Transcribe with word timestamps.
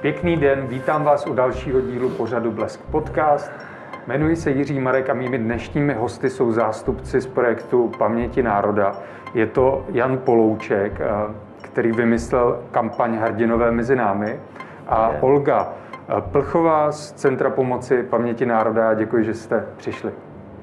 Pěkný 0.00 0.36
den, 0.36 0.66
vítám 0.66 1.04
vás 1.04 1.26
u 1.26 1.34
dalšího 1.34 1.80
dílu 1.80 2.10
pořadu 2.10 2.52
Blesk 2.52 2.80
Podcast. 2.80 3.52
Jmenuji 4.06 4.36
se 4.36 4.50
Jiří 4.50 4.80
Marek 4.80 5.10
a 5.10 5.14
mými 5.14 5.38
dnešními 5.38 5.94
hosty 5.94 6.30
jsou 6.30 6.52
zástupci 6.52 7.20
z 7.20 7.26
projektu 7.26 7.90
Paměti 7.98 8.42
národa. 8.42 8.96
Je 9.34 9.46
to 9.46 9.84
Jan 9.92 10.18
Polouček, 10.18 11.00
eh, 11.00 11.06
který 11.62 11.92
vymyslel 11.92 12.60
kampaň 12.70 13.16
Hrdinové 13.16 13.70
mezi 13.70 13.96
námi 13.96 14.40
a 14.88 15.12
Olga 15.20 15.72
eh, 16.08 16.20
Plchová 16.20 16.92
z 16.92 17.12
Centra 17.12 17.50
pomoci 17.50 18.02
Paměti 18.02 18.46
národa. 18.46 18.94
Děkuji, 18.94 19.24
že 19.24 19.34
jste 19.34 19.66
přišli. 19.76 20.12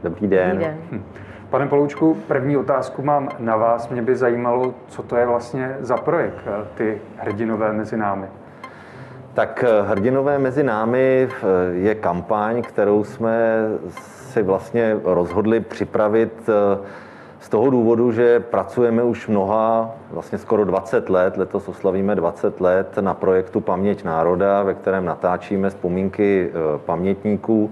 Dobrý 0.03 0.27
den. 0.27 0.49
Dobrý 0.49 0.65
den. 0.65 0.77
Hm. 0.91 1.03
Pane 1.49 1.67
Poloučku, 1.67 2.17
první 2.27 2.57
otázku 2.57 3.01
mám 3.01 3.29
na 3.39 3.55
vás. 3.55 3.89
Mě 3.89 4.01
by 4.01 4.15
zajímalo, 4.15 4.73
co 4.87 5.03
to 5.03 5.15
je 5.15 5.25
vlastně 5.25 5.77
za 5.79 5.97
projekt, 5.97 6.47
eh, 6.47 6.67
ty 6.75 7.01
hrdinové 7.17 7.73
mezi 7.73 7.97
námi. 7.97 8.27
Tak 9.35 9.63
eh, 9.67 9.81
Hrdinové 9.81 10.39
mezi 10.39 10.63
námi 10.63 11.27
eh, 11.29 11.45
je 11.71 11.95
kampaň, 11.95 12.61
kterou 12.61 13.03
jsme 13.03 13.65
si 14.31 14.43
vlastně 14.43 14.99
rozhodli 15.03 15.59
připravit 15.59 16.49
z 17.39 17.49
toho 17.49 17.69
důvodu, 17.69 18.11
že 18.11 18.39
pracujeme 18.39 19.03
už 19.03 19.27
mnoha, 19.27 19.95
vlastně 20.11 20.37
skoro 20.37 20.65
20 20.65 21.09
let, 21.09 21.37
letos 21.37 21.67
oslavíme 21.67 22.15
20 22.15 22.61
let 22.61 22.97
na 23.01 23.13
projektu 23.13 23.61
Paměť 23.61 24.03
národa, 24.03 24.63
ve 24.63 24.73
kterém 24.73 25.05
natáčíme 25.05 25.69
vzpomínky 25.69 26.51
pamětníků 26.85 27.71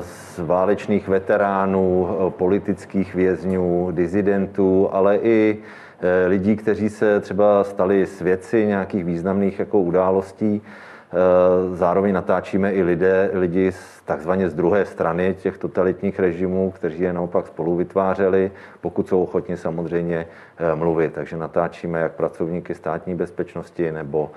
z 0.00 0.38
válečných 0.38 1.08
veteránů, 1.08 2.08
politických 2.28 3.14
vězňů, 3.14 3.88
dizidentů, 3.90 4.88
ale 4.92 5.16
i 5.16 5.58
eh, 5.58 5.83
lidí, 6.26 6.56
kteří 6.56 6.88
se 6.88 7.20
třeba 7.20 7.64
stali 7.64 8.06
svědci 8.06 8.66
nějakých 8.66 9.04
významných 9.04 9.58
jako 9.58 9.80
událostí. 9.80 10.62
Eh, 10.62 11.76
zároveň 11.76 12.14
natáčíme 12.14 12.72
i 12.72 12.82
lidé, 12.82 13.30
lidi 13.32 13.72
z, 13.72 14.02
takzvaně 14.04 14.48
z 14.48 14.54
druhé 14.54 14.84
strany 14.84 15.36
těch 15.42 15.58
totalitních 15.58 16.18
režimů, 16.18 16.70
kteří 16.70 17.02
je 17.02 17.12
naopak 17.12 17.46
spolu 17.46 17.76
vytvářeli, 17.76 18.50
pokud 18.80 19.08
jsou 19.08 19.22
ochotni 19.22 19.56
samozřejmě 19.56 20.26
eh, 20.58 20.74
mluvit. 20.74 21.12
Takže 21.12 21.36
natáčíme 21.36 22.00
jak 22.00 22.12
pracovníky 22.12 22.74
státní 22.74 23.14
bezpečnosti 23.14 23.92
nebo 23.92 24.30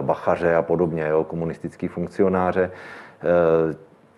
bachaře 0.00 0.54
a 0.54 0.62
podobně, 0.62 1.06
jo, 1.08 1.24
komunistický 1.24 1.88
funkcionáře 1.88 2.70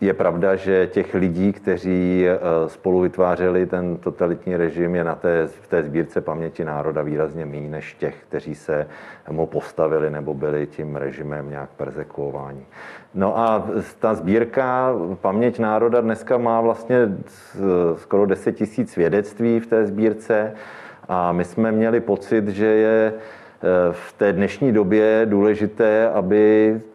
je 0.02 0.14
pravda, 0.14 0.56
že 0.56 0.86
těch 0.86 1.14
lidí, 1.14 1.52
kteří 1.52 2.26
eh, 2.26 2.38
spolu 2.68 3.00
vytvářeli 3.00 3.66
ten 3.66 3.96
totalitní 3.96 4.56
režim, 4.56 4.94
je 4.94 5.04
na 5.04 5.14
té, 5.14 5.46
v 5.46 5.66
té 5.66 5.82
sbírce 5.82 6.20
paměti 6.20 6.64
národa 6.64 7.02
výrazně 7.02 7.46
méně 7.46 7.68
než 7.68 7.94
těch, 7.94 8.14
kteří 8.28 8.54
se 8.54 8.86
mu 9.30 9.46
postavili 9.46 10.10
nebo 10.10 10.34
byli 10.34 10.66
tím 10.66 10.96
režimem 10.96 11.50
nějak 11.50 11.70
persekuováni. 11.70 12.66
No 13.14 13.38
a 13.38 13.68
ta 13.98 14.14
sbírka 14.14 14.92
Paměť 15.20 15.58
národa 15.58 16.00
dneska 16.00 16.38
má 16.38 16.60
vlastně 16.60 16.96
skoro 17.96 18.26
10 18.26 18.52
tisíc 18.52 18.92
svědectví 18.92 19.60
v 19.60 19.66
té 19.66 19.86
sbírce 19.86 20.52
a 21.08 21.32
my 21.32 21.44
jsme 21.44 21.72
měli 21.72 22.00
pocit, 22.00 22.48
že 22.48 22.66
je 22.66 23.12
eh, 23.12 23.68
v 23.92 24.12
té 24.12 24.32
dnešní 24.32 24.72
době 24.72 25.26
důležité, 25.26 26.08
aby 26.08 26.74
Eh, 26.74 26.91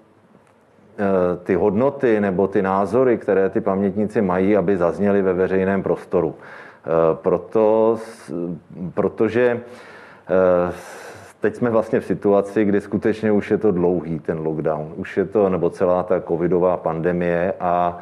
ty 1.43 1.55
hodnoty 1.55 2.21
nebo 2.21 2.47
ty 2.47 2.61
názory, 2.61 3.17
které 3.17 3.49
ty 3.49 3.61
pamětníci 3.61 4.21
mají, 4.21 4.57
aby 4.57 4.77
zazněly 4.77 5.21
ve 5.21 5.33
veřejném 5.33 5.83
prostoru. 5.83 6.35
Eh, 6.35 6.89
proto, 7.13 7.97
protože 8.93 9.59
eh, 10.29 10.73
teď 11.41 11.55
jsme 11.55 11.69
vlastně 11.69 11.99
v 11.99 12.05
situaci, 12.05 12.65
kdy 12.65 12.81
skutečně 12.81 13.31
už 13.31 13.51
je 13.51 13.57
to 13.57 13.71
dlouhý 13.71 14.19
ten 14.19 14.39
lockdown, 14.39 14.93
už 14.95 15.17
je 15.17 15.25
to, 15.25 15.49
nebo 15.49 15.69
celá 15.69 16.03
ta 16.03 16.21
covidová 16.21 16.77
pandemie 16.77 17.53
a 17.59 17.97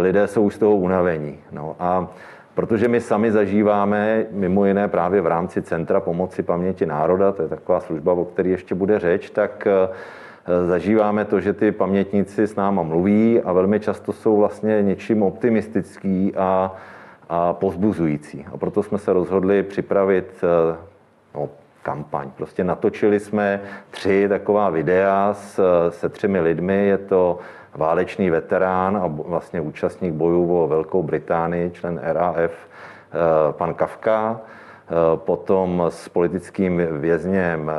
lidé 0.00 0.26
jsou 0.26 0.42
už 0.42 0.54
z 0.54 0.58
toho 0.58 0.76
unavení. 0.76 1.38
No 1.52 1.76
a 1.80 2.08
protože 2.54 2.88
my 2.88 3.00
sami 3.00 3.32
zažíváme, 3.32 4.26
mimo 4.30 4.66
jiné 4.66 4.88
právě 4.88 5.20
v 5.20 5.26
rámci 5.26 5.62
Centra 5.62 6.00
pomoci 6.00 6.42
paměti 6.42 6.86
národa, 6.86 7.32
to 7.32 7.42
je 7.42 7.48
taková 7.48 7.80
služba, 7.80 8.12
o 8.12 8.24
které 8.24 8.48
ještě 8.48 8.74
bude 8.74 8.98
řeč, 8.98 9.30
tak 9.30 9.66
Eh, 9.66 9.88
zažíváme 10.66 11.24
to, 11.24 11.40
že 11.40 11.52
ty 11.52 11.72
pamětníci 11.72 12.46
s 12.46 12.56
náma 12.56 12.82
mluví 12.82 13.40
a 13.40 13.52
velmi 13.52 13.80
často 13.80 14.12
jsou 14.12 14.36
vlastně 14.36 14.82
něčím 14.82 15.22
optimistický 15.22 16.34
a, 16.36 16.74
a 17.28 17.52
pozbuzující. 17.52 18.46
A 18.52 18.56
proto 18.56 18.82
jsme 18.82 18.98
se 18.98 19.12
rozhodli 19.12 19.62
připravit 19.62 20.26
eh, 20.42 20.76
no, 21.34 21.48
kampaň. 21.82 22.30
Prostě 22.36 22.64
natočili 22.64 23.20
jsme 23.20 23.60
tři 23.90 24.26
taková 24.28 24.70
videa 24.70 25.34
s, 25.34 25.60
se 25.88 26.08
třemi 26.08 26.40
lidmi. 26.40 26.86
Je 26.86 26.98
to 26.98 27.38
válečný 27.74 28.30
veterán 28.30 28.96
a 28.96 29.06
vlastně 29.06 29.60
účastník 29.60 30.12
bojů 30.12 30.56
o 30.56 30.68
Velkou 30.68 31.02
Británii, 31.02 31.70
člen 31.70 32.00
RAF, 32.02 32.38
eh, 32.38 32.52
pan 33.52 33.74
Kavka, 33.74 34.40
potom 35.14 35.84
s 35.88 36.08
politickým 36.08 36.82
vězněm 36.90 37.70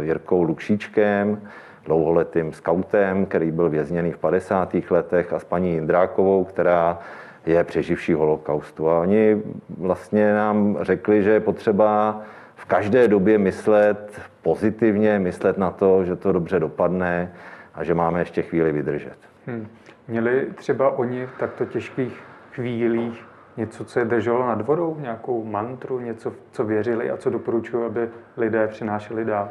Jirkou 0.00 0.42
Lukšíčkem, 0.42 1.40
dlouholetým 1.86 2.52
skautem, 2.52 3.26
který 3.26 3.50
byl 3.50 3.68
vězněný 3.68 4.12
v 4.12 4.18
50. 4.18 4.76
letech 4.90 5.32
a 5.32 5.38
s 5.38 5.44
paní 5.44 5.72
Jindrákovou, 5.72 6.44
která 6.44 6.98
je 7.46 7.64
přeživší 7.64 8.12
holokaustu. 8.12 8.90
A 8.90 9.00
oni 9.00 9.42
vlastně 9.78 10.34
nám 10.34 10.78
řekli, 10.80 11.22
že 11.22 11.30
je 11.30 11.40
potřeba 11.40 12.20
v 12.54 12.64
každé 12.64 13.08
době 13.08 13.38
myslet 13.38 14.20
pozitivně, 14.42 15.18
myslet 15.18 15.58
na 15.58 15.70
to, 15.70 16.04
že 16.04 16.16
to 16.16 16.32
dobře 16.32 16.60
dopadne 16.60 17.32
a 17.74 17.84
že 17.84 17.94
máme 17.94 18.20
ještě 18.20 18.42
chvíli 18.42 18.72
vydržet. 18.72 19.16
Hmm. 19.46 19.66
Měli 20.08 20.46
třeba 20.54 20.90
oni 20.90 21.26
v 21.26 21.38
takto 21.38 21.64
těžkých 21.64 22.22
chvílích 22.52 23.24
něco, 23.56 23.84
co 23.84 23.98
je 23.98 24.04
drželo 24.04 24.46
nad 24.46 24.66
vodou, 24.66 24.96
nějakou 25.00 25.44
mantru, 25.44 26.00
něco, 26.00 26.32
co 26.52 26.64
věřili 26.64 27.10
a 27.10 27.16
co 27.16 27.30
doporučují, 27.30 27.86
aby 27.86 28.08
lidé 28.36 28.68
přinášeli 28.68 29.24
dál? 29.24 29.48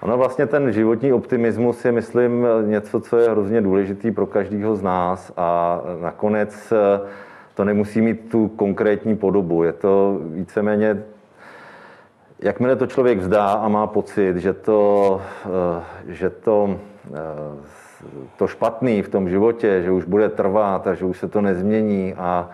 Ono 0.00 0.16
vlastně 0.16 0.46
ten 0.46 0.72
životní 0.72 1.12
optimismus 1.12 1.84
je, 1.84 1.92
myslím, 1.92 2.46
něco, 2.66 3.00
co 3.00 3.18
je 3.18 3.30
hrozně 3.30 3.60
důležitý 3.60 4.10
pro 4.10 4.26
každého 4.26 4.76
z 4.76 4.82
nás 4.82 5.32
a 5.36 5.80
nakonec 6.02 6.72
eh, 6.72 7.00
to 7.54 7.64
nemusí 7.64 8.00
mít 8.00 8.30
tu 8.30 8.48
konkrétní 8.48 9.16
podobu. 9.16 9.62
Je 9.62 9.72
to 9.72 10.20
víceméně, 10.22 11.02
jakmile 12.40 12.76
to 12.76 12.86
člověk 12.86 13.18
vzdá 13.18 13.52
a 13.52 13.68
má 13.68 13.86
pocit, 13.86 14.36
že 14.36 14.52
to, 14.52 15.20
eh, 15.46 15.84
že 16.06 16.30
to, 16.30 16.78
eh, 17.14 17.18
to 18.36 18.46
špatný 18.46 19.02
v 19.02 19.08
tom 19.08 19.28
životě, 19.28 19.82
že 19.82 19.90
už 19.90 20.04
bude 20.04 20.28
trvat 20.28 20.86
a 20.86 20.94
že 20.94 21.04
už 21.04 21.18
se 21.18 21.28
to 21.28 21.40
nezmění 21.40 22.14
a 22.14 22.50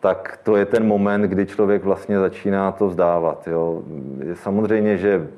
tak 0.00 0.38
to 0.42 0.56
je 0.56 0.66
ten 0.66 0.86
moment, 0.86 1.22
kdy 1.22 1.46
člověk 1.46 1.84
vlastně 1.84 2.18
začíná 2.18 2.72
to 2.72 2.88
vzdávat. 2.88 3.48
Jo. 3.48 3.82
Samozřejmě, 4.34 4.96
že 4.96 5.28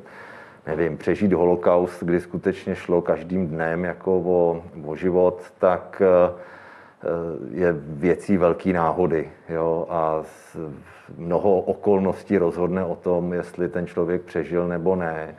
nevím, 0.67 0.97
přežít 0.97 1.33
holokaust, 1.33 2.03
kdy 2.03 2.21
skutečně 2.21 2.75
šlo 2.75 3.03
každým 3.03 3.49
dnem 3.49 3.85
jako 3.85 4.19
o, 4.19 4.63
o 4.87 4.97
život, 4.97 5.43
tak 5.59 6.03
eh, 6.05 6.45
je 7.51 7.75
věcí 7.79 8.37
velké 8.37 8.73
náhody. 8.73 9.31
Jo? 9.49 9.87
A 9.91 10.23
mnoho 11.17 11.61
okolností 11.61 12.39
rozhodne 12.39 12.85
o 12.85 12.97
tom, 12.97 13.33
jestli 13.33 13.69
ten 13.69 13.87
člověk 13.87 14.23
přežil 14.23 14.69
nebo 14.69 14.97
ne. 14.97 15.35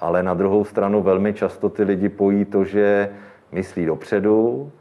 Ale 0.00 0.22
na 0.22 0.34
druhou 0.34 0.64
stranu 0.64 1.02
velmi 1.02 1.34
často 1.34 1.68
ty 1.68 1.82
lidi 1.82 2.08
pojí 2.08 2.44
to, 2.44 2.64
že 2.64 3.08
myslí 3.52 3.86
dopředu, 3.86 4.72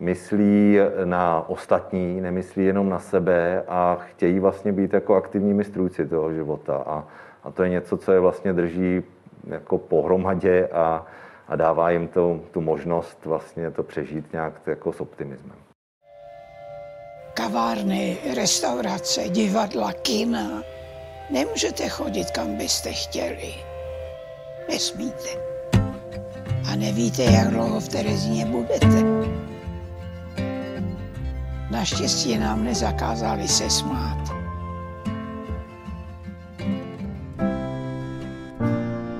myslí 0.00 0.78
na 1.04 1.48
ostatní, 1.48 2.20
nemyslí 2.20 2.64
jenom 2.64 2.88
na 2.88 2.98
sebe 2.98 3.62
a 3.68 3.98
chtějí 4.00 4.40
vlastně 4.40 4.72
být 4.72 4.92
jako 4.92 5.14
aktivními 5.14 5.64
strůjci 5.64 6.06
toho 6.06 6.32
života. 6.32 6.76
A, 6.86 7.04
a 7.44 7.50
to 7.50 7.62
je 7.62 7.68
něco, 7.68 7.96
co 7.96 8.12
je 8.12 8.20
vlastně 8.20 8.52
drží 8.52 9.02
jako 9.46 9.78
pohromadě 9.78 10.68
a, 10.68 11.06
a 11.48 11.56
dává 11.56 11.90
jim 11.90 12.08
to, 12.08 12.40
tu 12.50 12.60
možnost 12.60 13.18
vlastně 13.24 13.70
to 13.70 13.82
přežít 13.82 14.32
nějak 14.32 14.52
jako 14.66 14.92
s 14.92 15.00
optimismem. 15.00 15.56
Kavárny, 17.34 18.18
restaurace, 18.36 19.28
divadla, 19.28 19.92
kina. 19.92 20.62
Nemůžete 21.30 21.88
chodit, 21.88 22.30
kam 22.30 22.56
byste 22.56 22.92
chtěli. 22.92 23.54
Nesmíte. 24.68 25.28
A 26.72 26.76
nevíte, 26.76 27.22
jak 27.22 27.48
dlouho 27.48 27.80
v 27.80 27.88
Terezíně 27.88 28.46
budete. 28.46 29.02
Naštěstí 31.70 32.38
nám 32.38 32.64
nezakázali 32.64 33.48
se 33.48 33.70
smát. 33.70 34.37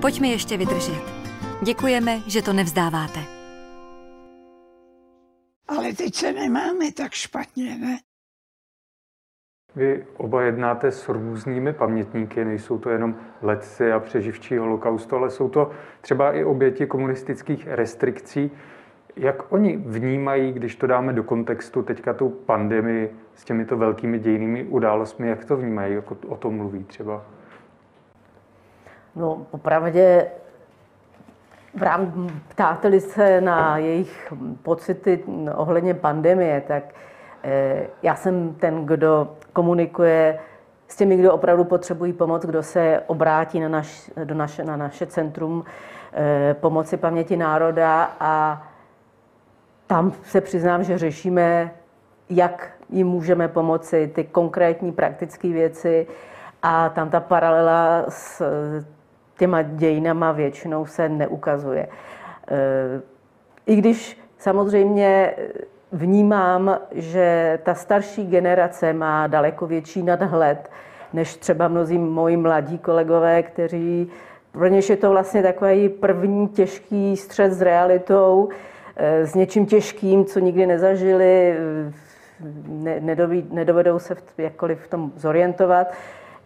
Pojďme 0.09 0.29
ještě 0.29 0.57
vydržet. 0.57 1.03
Děkujeme, 1.63 2.19
že 2.27 2.43
to 2.43 2.53
nevzdáváte. 2.53 3.21
Ale 5.69 5.93
teď 5.93 6.15
se 6.15 6.33
nemáme 6.33 6.93
tak 6.97 7.13
špatně, 7.13 7.79
ne? 7.79 7.99
Vy 9.77 10.07
oba 10.17 10.43
jednáte 10.43 10.91
s 10.91 11.09
různými 11.09 11.73
pamětníky, 11.73 12.45
nejsou 12.45 12.79
to 12.79 12.91
jenom 12.91 13.17
letci 13.43 13.93
a 13.93 14.01
přeživčí 14.01 14.57
holokaustu, 14.57 15.17
ale 15.17 15.31
jsou 15.31 15.49
to 15.49 15.71
třeba 16.01 16.33
i 16.33 16.45
oběti 16.45 16.87
komunistických 16.87 17.67
restrikcí. 17.67 18.51
Jak 19.17 19.53
oni 19.53 19.77
vnímají, 19.77 20.53
když 20.53 20.77
to 20.77 20.87
dáme 20.87 21.13
do 21.13 21.23
kontextu, 21.23 21.83
teďka 21.83 22.15
tu 22.15 22.29
pandemii 22.29 23.17
s 23.35 23.45
těmito 23.45 23.77
velkými 23.77 24.19
dějnými 24.19 24.65
událostmi, 24.65 25.29
jak 25.29 25.45
to 25.45 25.57
vnímají, 25.57 25.95
jak 25.95 26.11
o 26.11 26.37
tom 26.37 26.57
mluví 26.57 26.85
třeba? 26.85 27.38
No, 29.19 29.47
popravdě 29.51 30.27
ptáte-li 32.49 33.01
se 33.01 33.41
na 33.41 33.79
jejich 33.79 34.33
pocity 34.63 35.25
ohledně 35.55 35.95
pandemie, 35.95 36.61
tak 36.61 36.83
eh, 37.45 37.87
já 38.03 38.15
jsem 38.15 38.55
ten, 38.55 38.87
kdo 38.87 39.37
komunikuje 39.53 40.39
s 40.89 40.97
těmi, 40.97 41.17
kdo 41.17 41.33
opravdu 41.33 41.65
potřebují 41.65 42.13
pomoc, 42.13 42.47
kdo 42.47 42.63
se 42.63 43.03
obrátí 43.07 43.61
na, 43.61 43.69
naš, 43.69 44.11
do 44.25 44.35
naše, 44.35 44.65
na 44.65 44.77
naše 44.77 45.07
centrum 45.07 45.65
eh, 46.13 46.55
pomoci 46.61 46.97
paměti 46.97 47.37
národa 47.37 48.17
a 48.21 48.63
tam 49.87 50.13
se 50.23 50.41
přiznám, 50.41 50.85
že 50.85 50.99
řešíme, 50.99 51.71
jak 52.31 52.71
jim 52.91 53.07
můžeme 53.07 53.49
pomoci, 53.49 54.11
ty 54.15 54.25
konkrétní 54.25 54.93
praktické 54.93 55.49
věci 55.49 56.07
a 56.63 56.89
tam 56.89 57.11
ta 57.11 57.21
paralela 57.21 58.05
s 58.09 58.43
těma 59.39 59.63
dějinama 59.63 60.33
většinou 60.33 60.87
se 60.87 61.09
neukazuje. 61.09 61.89
Eh, 62.51 63.01
I 63.67 63.77
když 63.77 64.21
samozřejmě 64.39 65.35
vnímám, 65.93 66.79
že 66.93 67.59
ta 67.63 67.75
starší 67.75 68.27
generace 68.27 68.93
má 68.93 69.27
daleko 69.27 69.67
větší 69.67 70.03
nadhled, 70.03 70.71
než 71.13 71.37
třeba 71.37 71.69
mnozí 71.69 71.99
moji 71.99 72.37
mladí 72.37 72.79
kolegové, 72.79 73.43
kteří 73.43 74.11
pro 74.53 74.67
něž 74.67 74.91
je 74.91 74.97
to 74.97 75.11
vlastně 75.11 75.43
takový 75.43 75.89
první 75.89 76.49
těžký 76.49 77.17
střed 77.17 77.53
s 77.53 77.63
realitou, 77.63 78.49
eh, 78.97 79.27
s 79.27 79.35
něčím 79.35 79.67
těžkým, 79.67 80.25
co 80.25 80.39
nikdy 80.39 80.67
nezažili, 80.67 81.57
nedovedou 83.51 83.99
se 83.99 84.17
jakkoliv 84.39 84.81
v 84.81 84.89
tom 84.89 85.13
zorientovat 85.17 85.93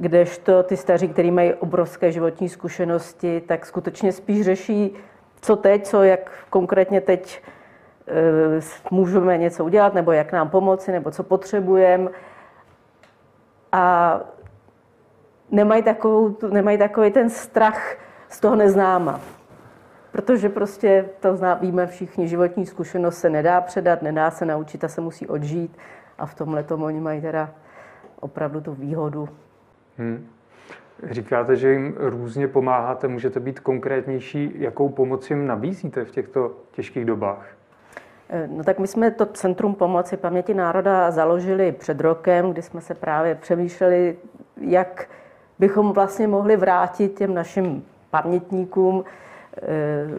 kdežto 0.02 0.62
ty 0.62 0.76
staří, 0.76 1.08
kteří 1.08 1.30
mají 1.30 1.54
obrovské 1.54 2.12
životní 2.12 2.48
zkušenosti, 2.48 3.40
tak 3.40 3.66
skutečně 3.66 4.12
spíš 4.12 4.44
řeší, 4.44 4.94
co 5.40 5.56
teď, 5.56 5.86
co 5.86 6.02
jak 6.02 6.30
konkrétně 6.50 7.00
teď 7.00 7.42
e, 8.08 8.60
můžeme 8.90 9.38
něco 9.38 9.64
udělat, 9.64 9.94
nebo 9.94 10.12
jak 10.12 10.32
nám 10.32 10.50
pomoci, 10.50 10.92
nebo 10.92 11.10
co 11.10 11.22
potřebujeme. 11.22 12.10
A 13.72 14.20
nemají, 15.50 15.82
takovou, 15.82 16.36
nemají 16.50 16.78
takový 16.78 17.10
ten 17.10 17.30
strach 17.30 17.96
z 18.28 18.40
toho 18.40 18.56
neznáma. 18.56 19.20
Protože 20.12 20.48
prostě 20.48 21.08
to 21.20 21.36
zná, 21.36 21.54
víme 21.54 21.86
všichni, 21.86 22.28
životní 22.28 22.66
zkušenost 22.66 23.18
se 23.18 23.30
nedá 23.30 23.60
předat, 23.60 24.02
nedá 24.02 24.30
se 24.30 24.46
naučit 24.46 24.84
a 24.84 24.88
se 24.88 25.00
musí 25.00 25.26
odžít. 25.26 25.78
A 26.18 26.26
v 26.26 26.34
tomhle 26.34 26.62
tomu 26.62 26.84
oni 26.84 27.00
mají 27.00 27.20
teda 27.20 27.50
opravdu 28.20 28.60
tu 28.60 28.74
výhodu. 28.74 29.28
Hmm. 30.02 30.26
Říkáte, 31.10 31.56
že 31.56 31.72
jim 31.72 31.94
různě 31.98 32.48
pomáháte. 32.48 33.08
Můžete 33.08 33.40
být 33.40 33.60
konkrétnější, 33.60 34.52
jakou 34.54 34.88
pomoc 34.88 35.30
jim 35.30 35.46
nabízíte 35.46 36.04
v 36.04 36.10
těchto 36.10 36.52
těžkých 36.72 37.04
dobách? 37.04 37.46
Eh, 38.28 38.46
no 38.46 38.64
tak 38.64 38.78
my 38.78 38.86
jsme 38.86 39.10
to 39.10 39.26
Centrum 39.26 39.74
pomoci 39.74 40.16
paměti 40.16 40.54
národa 40.54 41.10
založili 41.10 41.72
před 41.72 42.00
rokem, 42.00 42.52
kdy 42.52 42.62
jsme 42.62 42.80
se 42.80 42.94
právě 42.94 43.34
přemýšleli, 43.34 44.16
jak 44.60 45.08
bychom 45.58 45.92
vlastně 45.92 46.28
mohli 46.28 46.56
vrátit 46.56 47.18
těm 47.18 47.34
našim 47.34 47.84
pamětníkům 48.10 49.04
eh, 49.62 50.18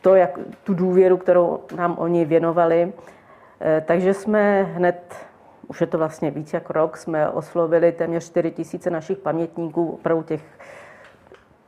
to, 0.00 0.14
jak, 0.14 0.38
tu 0.64 0.74
důvěru, 0.74 1.16
kterou 1.16 1.60
nám 1.76 1.94
oni 1.98 2.24
věnovali. 2.24 2.92
Eh, 3.60 3.82
takže 3.86 4.14
jsme 4.14 4.62
hned 4.62 5.14
už 5.66 5.80
je 5.80 5.86
to 5.86 5.98
vlastně 5.98 6.30
víc 6.30 6.52
jak 6.52 6.70
rok, 6.70 6.96
jsme 6.96 7.28
oslovili 7.28 7.92
téměř 7.92 8.24
4 8.24 8.50
tisíce 8.50 8.90
našich 8.90 9.18
pamětníků, 9.18 9.90
opravdu 9.90 10.22
těch 10.22 10.42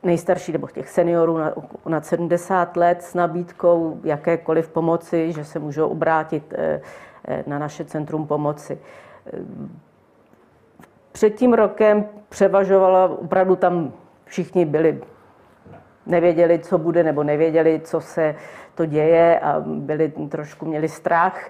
nejstarších 0.03 0.53
nebo 0.53 0.67
těch 0.67 0.89
seniorů 0.89 1.37
na, 1.37 1.53
na 1.85 2.01
70 2.01 2.77
let 2.77 3.03
s 3.03 3.13
nabídkou 3.13 3.99
jakékoliv 4.03 4.69
pomoci, 4.69 5.31
že 5.31 5.45
se 5.45 5.59
můžou 5.59 5.87
obrátit 5.87 6.53
eh, 6.57 6.81
eh, 7.27 7.43
na 7.47 7.59
naše 7.59 7.85
centrum 7.85 8.27
pomoci. 8.27 8.79
Před 11.11 11.29
tím 11.29 11.53
rokem 11.53 12.05
převažovala, 12.29 13.05
opravdu 13.05 13.55
tam 13.55 13.93
všichni 14.25 14.65
byli, 14.65 15.01
nevěděli, 16.05 16.59
co 16.59 16.77
bude, 16.77 17.03
nebo 17.03 17.23
nevěděli, 17.23 17.81
co 17.83 18.01
se 18.01 18.35
to 18.75 18.85
děje 18.85 19.39
a 19.39 19.59
byli 19.65 20.13
trošku 20.29 20.65
měli 20.65 20.89
strach. 20.89 21.49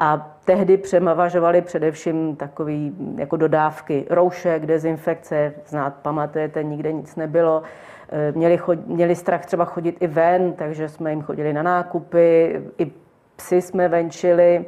A 0.00 0.36
tehdy 0.44 0.76
přemavažovali 0.76 1.62
především 1.62 2.36
takové 2.36 2.72
jako 3.16 3.36
dodávky 3.36 4.06
roušek, 4.10 4.66
dezinfekce, 4.66 5.52
znát, 5.66 5.94
pamatujete, 6.02 6.62
nikde 6.64 6.92
nic 6.92 7.16
nebylo. 7.16 7.62
Eh, 8.08 8.32
měli, 8.32 8.58
chod, 8.58 8.86
měli 8.86 9.16
strach 9.16 9.46
třeba 9.46 9.64
chodit 9.64 9.96
i 10.00 10.06
ven, 10.06 10.52
takže 10.52 10.88
jsme 10.88 11.10
jim 11.10 11.22
chodili 11.22 11.52
na 11.52 11.62
nákupy, 11.62 12.60
i 12.78 12.92
psy 13.36 13.62
jsme 13.62 13.88
venčili. 13.88 14.64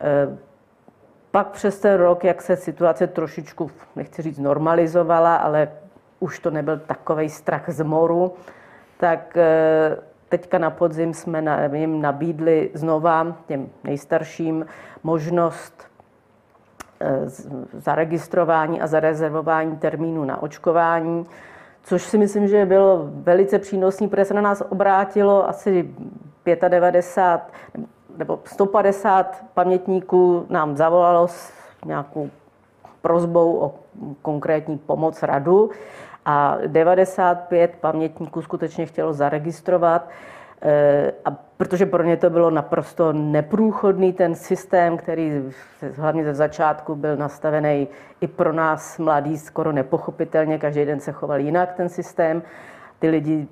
Eh, 0.00 0.38
pak 1.30 1.50
přes 1.50 1.80
ten 1.80 1.94
rok, 1.94 2.24
jak 2.24 2.42
se 2.42 2.56
situace 2.56 3.06
trošičku, 3.06 3.70
nechci 3.96 4.22
říct 4.22 4.38
normalizovala, 4.38 5.36
ale 5.36 5.68
už 6.20 6.38
to 6.38 6.50
nebyl 6.50 6.78
takový 6.78 7.28
strach 7.28 7.70
z 7.70 7.84
moru, 7.84 8.32
tak 8.96 9.36
eh, 9.36 9.96
teďka 10.28 10.58
na 10.58 10.70
podzim 10.70 11.14
jsme 11.14 11.70
jim 11.72 12.02
nabídli 12.02 12.70
znova 12.74 13.36
těm 13.46 13.68
nejstarším 13.84 14.66
možnost 15.02 15.82
eh, 17.00 17.20
zaregistrování 17.72 18.80
a 18.80 18.86
zarezervování 18.86 19.76
termínu 19.76 20.24
na 20.24 20.42
očkování, 20.42 21.26
což 21.82 22.02
si 22.02 22.18
myslím, 22.18 22.48
že 22.48 22.66
bylo 22.66 23.08
velice 23.10 23.58
přínosný, 23.58 24.08
protože 24.08 24.24
se 24.24 24.34
na 24.34 24.40
nás 24.40 24.62
obrátilo 24.68 25.48
asi 25.48 25.94
95 26.68 27.86
nebo 28.16 28.40
150 28.44 29.44
pamětníků 29.54 30.46
nám 30.50 30.76
zavolalo 30.76 31.28
s 31.28 31.52
nějakou 31.84 32.30
prozbou 33.02 33.56
o 33.56 33.74
konkrétní 34.22 34.78
pomoc 34.78 35.22
radu 35.22 35.70
a 36.26 36.58
95 36.66 37.76
pamětníků 37.80 38.42
skutečně 38.42 38.86
chtělo 38.86 39.12
zaregistrovat, 39.12 40.08
eh, 40.62 41.12
a 41.24 41.30
protože 41.56 41.86
pro 41.86 42.02
ně 42.02 42.16
to 42.16 42.30
bylo 42.30 42.50
naprosto 42.50 43.12
neprůchodný 43.12 44.12
ten 44.12 44.34
systém, 44.34 44.96
který 44.96 45.42
hlavně 45.96 46.24
ze 46.24 46.34
začátku 46.34 46.94
byl 46.94 47.16
nastavený 47.16 47.88
i 48.20 48.26
pro 48.26 48.52
nás 48.52 48.98
mladí 48.98 49.38
skoro 49.38 49.72
nepochopitelně, 49.72 50.58
každý 50.58 50.84
den 50.84 51.00
se 51.00 51.12
choval 51.12 51.40
jinak 51.40 51.72
ten 51.72 51.88
systém. 51.88 52.42
Ty 52.98 53.08
lidi 53.08 53.48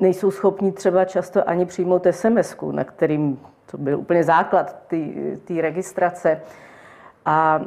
nejsou 0.00 0.30
schopni 0.30 0.72
třeba 0.72 1.04
často 1.04 1.48
ani 1.48 1.66
přijmout 1.66 2.06
sms 2.10 2.56
na 2.72 2.84
kterým 2.84 3.40
to 3.70 3.78
byl 3.78 3.98
úplně 3.98 4.24
základ 4.24 4.76
té 5.44 5.60
registrace. 5.60 6.40
A 7.24 7.60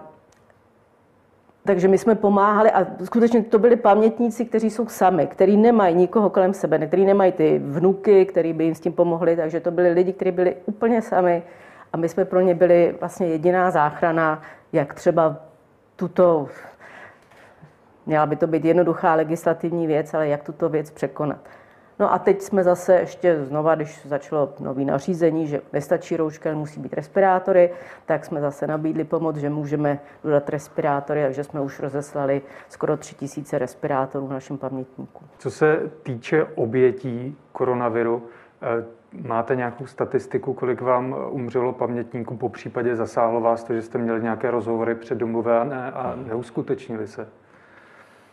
takže 1.65 1.87
my 1.87 1.97
jsme 1.97 2.15
pomáhali 2.15 2.71
a 2.71 2.87
skutečně 3.03 3.43
to 3.43 3.59
byli 3.59 3.75
pamětníci, 3.75 4.45
kteří 4.45 4.69
jsou 4.69 4.87
sami, 4.87 5.27
kteří 5.27 5.57
nemají 5.57 5.95
nikoho 5.95 6.29
kolem 6.29 6.53
sebe, 6.53 6.87
kteří 6.87 7.05
nemají 7.05 7.31
ty 7.31 7.61
vnuky, 7.65 8.25
kteří 8.25 8.53
by 8.53 8.63
jim 8.63 8.75
s 8.75 8.79
tím 8.79 8.93
pomohli, 8.93 9.35
takže 9.35 9.59
to 9.59 9.71
byli 9.71 9.91
lidi, 9.91 10.13
kteří 10.13 10.31
byli 10.31 10.55
úplně 10.65 11.01
sami 11.01 11.43
a 11.93 11.97
my 11.97 12.09
jsme 12.09 12.25
pro 12.25 12.41
ně 12.41 12.55
byli 12.55 12.95
vlastně 12.99 13.27
jediná 13.27 13.71
záchrana, 13.71 14.41
jak 14.73 14.93
třeba 14.93 15.37
tuto, 15.95 16.47
měla 18.05 18.25
by 18.25 18.35
to 18.35 18.47
být 18.47 18.65
jednoduchá 18.65 19.15
legislativní 19.15 19.87
věc, 19.87 20.13
ale 20.13 20.27
jak 20.27 20.43
tuto 20.43 20.69
věc 20.69 20.91
překonat. 20.91 21.39
No 21.99 22.13
a 22.13 22.19
teď 22.19 22.41
jsme 22.41 22.63
zase 22.63 22.95
ještě 22.95 23.43
znova, 23.43 23.75
když 23.75 24.05
začalo 24.05 24.53
nový 24.59 24.85
nařízení, 24.85 25.47
že 25.47 25.61
nestačí 25.73 26.17
rouška, 26.17 26.53
musí 26.53 26.79
být 26.79 26.93
respirátory, 26.93 27.69
tak 28.05 28.25
jsme 28.25 28.41
zase 28.41 28.67
nabídli 28.67 29.03
pomoc, 29.03 29.35
že 29.35 29.49
můžeme 29.49 29.99
dodat 30.23 30.49
respirátory, 30.49 31.23
takže 31.23 31.43
jsme 31.43 31.61
už 31.61 31.79
rozeslali 31.79 32.41
skoro 32.69 32.97
tři 32.97 33.15
tisíce 33.15 33.57
respirátorů 33.57 34.27
našim 34.27 34.57
pamětníkům. 34.57 35.27
Co 35.37 35.51
se 35.51 35.91
týče 36.03 36.43
obětí 36.43 37.37
koronaviru, 37.51 38.23
eh, 38.61 38.85
máte 39.27 39.55
nějakou 39.55 39.85
statistiku, 39.85 40.53
kolik 40.53 40.81
vám 40.81 41.15
umřelo 41.29 41.73
pamětníků, 41.73 42.37
po 42.37 42.49
případě 42.49 42.95
zasáhlo 42.95 43.41
vás 43.41 43.63
to, 43.63 43.73
že 43.73 43.81
jste 43.81 43.97
měli 43.97 44.21
nějaké 44.21 44.51
rozhovory 44.51 44.95
před 44.95 45.17
domluvé 45.17 45.59
a, 45.59 45.63
ne, 45.63 45.91
a 45.91 46.15
neuskutečnili 46.15 47.07
se? 47.07 47.27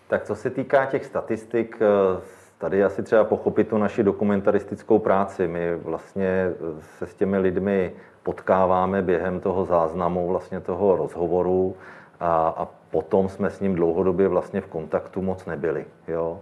Tak 0.08 0.24
co 0.24 0.34
se 0.34 0.50
týká 0.50 0.86
těch 0.86 1.04
statistik, 1.04 1.78
eh, 1.80 2.41
Tady 2.62 2.84
asi 2.84 3.02
třeba 3.02 3.24
pochopit 3.24 3.68
tu 3.68 3.78
naši 3.78 4.02
dokumentaristickou 4.02 4.98
práci. 4.98 5.48
My 5.48 5.76
vlastně 5.76 6.52
se 6.80 7.06
s 7.06 7.14
těmi 7.14 7.38
lidmi 7.38 7.92
potkáváme 8.22 9.02
během 9.02 9.40
toho 9.40 9.64
záznamu, 9.64 10.28
vlastně 10.28 10.60
toho 10.60 10.96
rozhovoru 10.96 11.76
a, 12.20 12.54
a 12.56 12.68
potom 12.90 13.28
jsme 13.28 13.50
s 13.50 13.60
ním 13.60 13.74
dlouhodobě 13.74 14.28
vlastně 14.28 14.60
v 14.60 14.66
kontaktu 14.66 15.22
moc 15.22 15.46
nebyli. 15.46 15.84
Jo. 16.08 16.38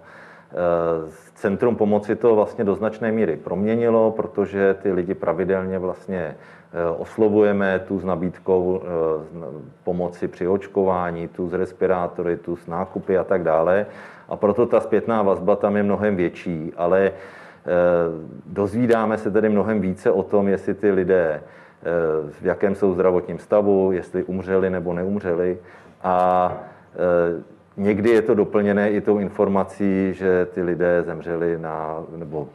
Centrum 1.34 1.76
pomoci 1.76 2.16
to 2.16 2.34
vlastně 2.34 2.64
do 2.64 2.74
značné 2.74 3.12
míry 3.12 3.36
proměnilo, 3.36 4.10
protože 4.10 4.74
ty 4.82 4.92
lidi 4.92 5.14
pravidelně 5.14 5.78
vlastně 5.78 6.36
oslovujeme 6.98 7.78
tu 7.78 7.98
s 7.98 8.04
nabídkou 8.04 8.82
pomoci 9.84 10.28
při 10.28 10.48
očkování, 10.48 11.28
tu 11.28 11.48
s 11.48 11.52
respirátory, 11.52 12.36
tu 12.36 12.56
s 12.56 12.66
nákupy 12.66 13.18
a 13.18 13.24
tak 13.24 13.42
dále. 13.42 13.86
A 14.30 14.36
proto 14.36 14.66
ta 14.66 14.80
zpětná 14.80 15.22
vazba 15.22 15.56
tam 15.56 15.76
je 15.76 15.82
mnohem 15.82 16.16
větší, 16.16 16.72
ale 16.76 17.12
dozvídáme 18.46 19.18
se 19.18 19.30
tedy 19.30 19.48
mnohem 19.48 19.80
více 19.80 20.10
o 20.10 20.22
tom, 20.22 20.48
jestli 20.48 20.74
ty 20.74 20.90
lidé 20.90 21.42
v 22.30 22.46
jakém 22.46 22.74
jsou 22.74 22.94
zdravotním 22.94 23.38
stavu, 23.38 23.92
jestli 23.92 24.24
umřeli 24.24 24.70
nebo 24.70 24.92
neumřeli. 24.92 25.58
A 26.02 26.52
někdy 27.76 28.10
je 28.10 28.22
to 28.22 28.34
doplněné 28.34 28.90
i 28.90 29.00
tou 29.00 29.18
informací, 29.18 30.14
že 30.14 30.46
ty 30.46 30.62
lidé 30.62 31.02
zemřeli 31.02 31.58
na, 31.58 32.02
nebo 32.16 32.48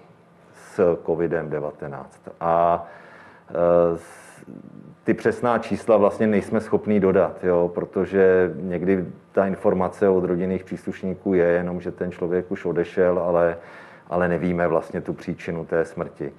s 0.53 0.97
COVID-19. 1.05 2.05
A 2.39 2.85
ty 5.03 5.13
přesná 5.13 5.57
čísla 5.57 5.97
vlastně 5.97 6.27
nejsme 6.27 6.61
schopní 6.61 6.99
dodat, 6.99 7.43
jo, 7.43 7.71
protože 7.73 8.53
někdy 8.55 9.05
ta 9.35 9.47
informace 9.47 10.09
od 10.09 10.23
rodinných 10.23 10.63
příslušníků 10.63 11.33
je 11.33 11.45
jenom, 11.45 11.81
že 11.81 11.91
ten 11.91 12.11
člověk 12.11 12.51
už 12.51 12.65
odešel, 12.65 13.19
ale, 13.19 13.57
ale 14.07 14.27
nevíme 14.27 14.67
vlastně 14.67 15.01
tu 15.01 15.13
příčinu 15.13 15.65
té 15.65 15.85
smrti. 15.85 16.31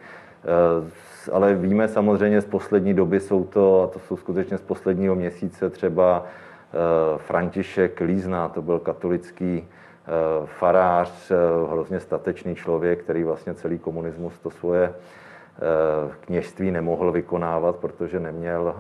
Ale 1.33 1.55
víme 1.55 1.89
samozřejmě 1.89 2.41
z 2.41 2.45
poslední 2.47 2.95
doby 2.95 3.21
jsou 3.21 3.45
to, 3.45 3.83
a 3.83 3.87
to 3.87 3.99
jsou 3.99 4.17
skutečně 4.17 4.59
z 4.59 4.61
posledního 4.61 5.15
měsíce 5.15 5.71
třeba 5.71 6.27
František 7.17 8.01
Lízna, 8.01 8.49
to 8.49 8.63
byl 8.63 8.79
katolický 8.79 9.69
farář, 10.45 11.33
hrozně 11.71 12.01
statečný 12.01 12.55
člověk, 12.55 13.03
který 13.03 13.25
vlastně 13.25 13.55
celý 13.55 13.79
komunismus 13.79 14.39
to 14.39 14.51
svoje 14.51 14.95
kněžství 16.21 16.71
nemohl 16.71 17.13
vykonávat, 17.13 17.77
protože 17.77 18.21
neměl 18.21 18.75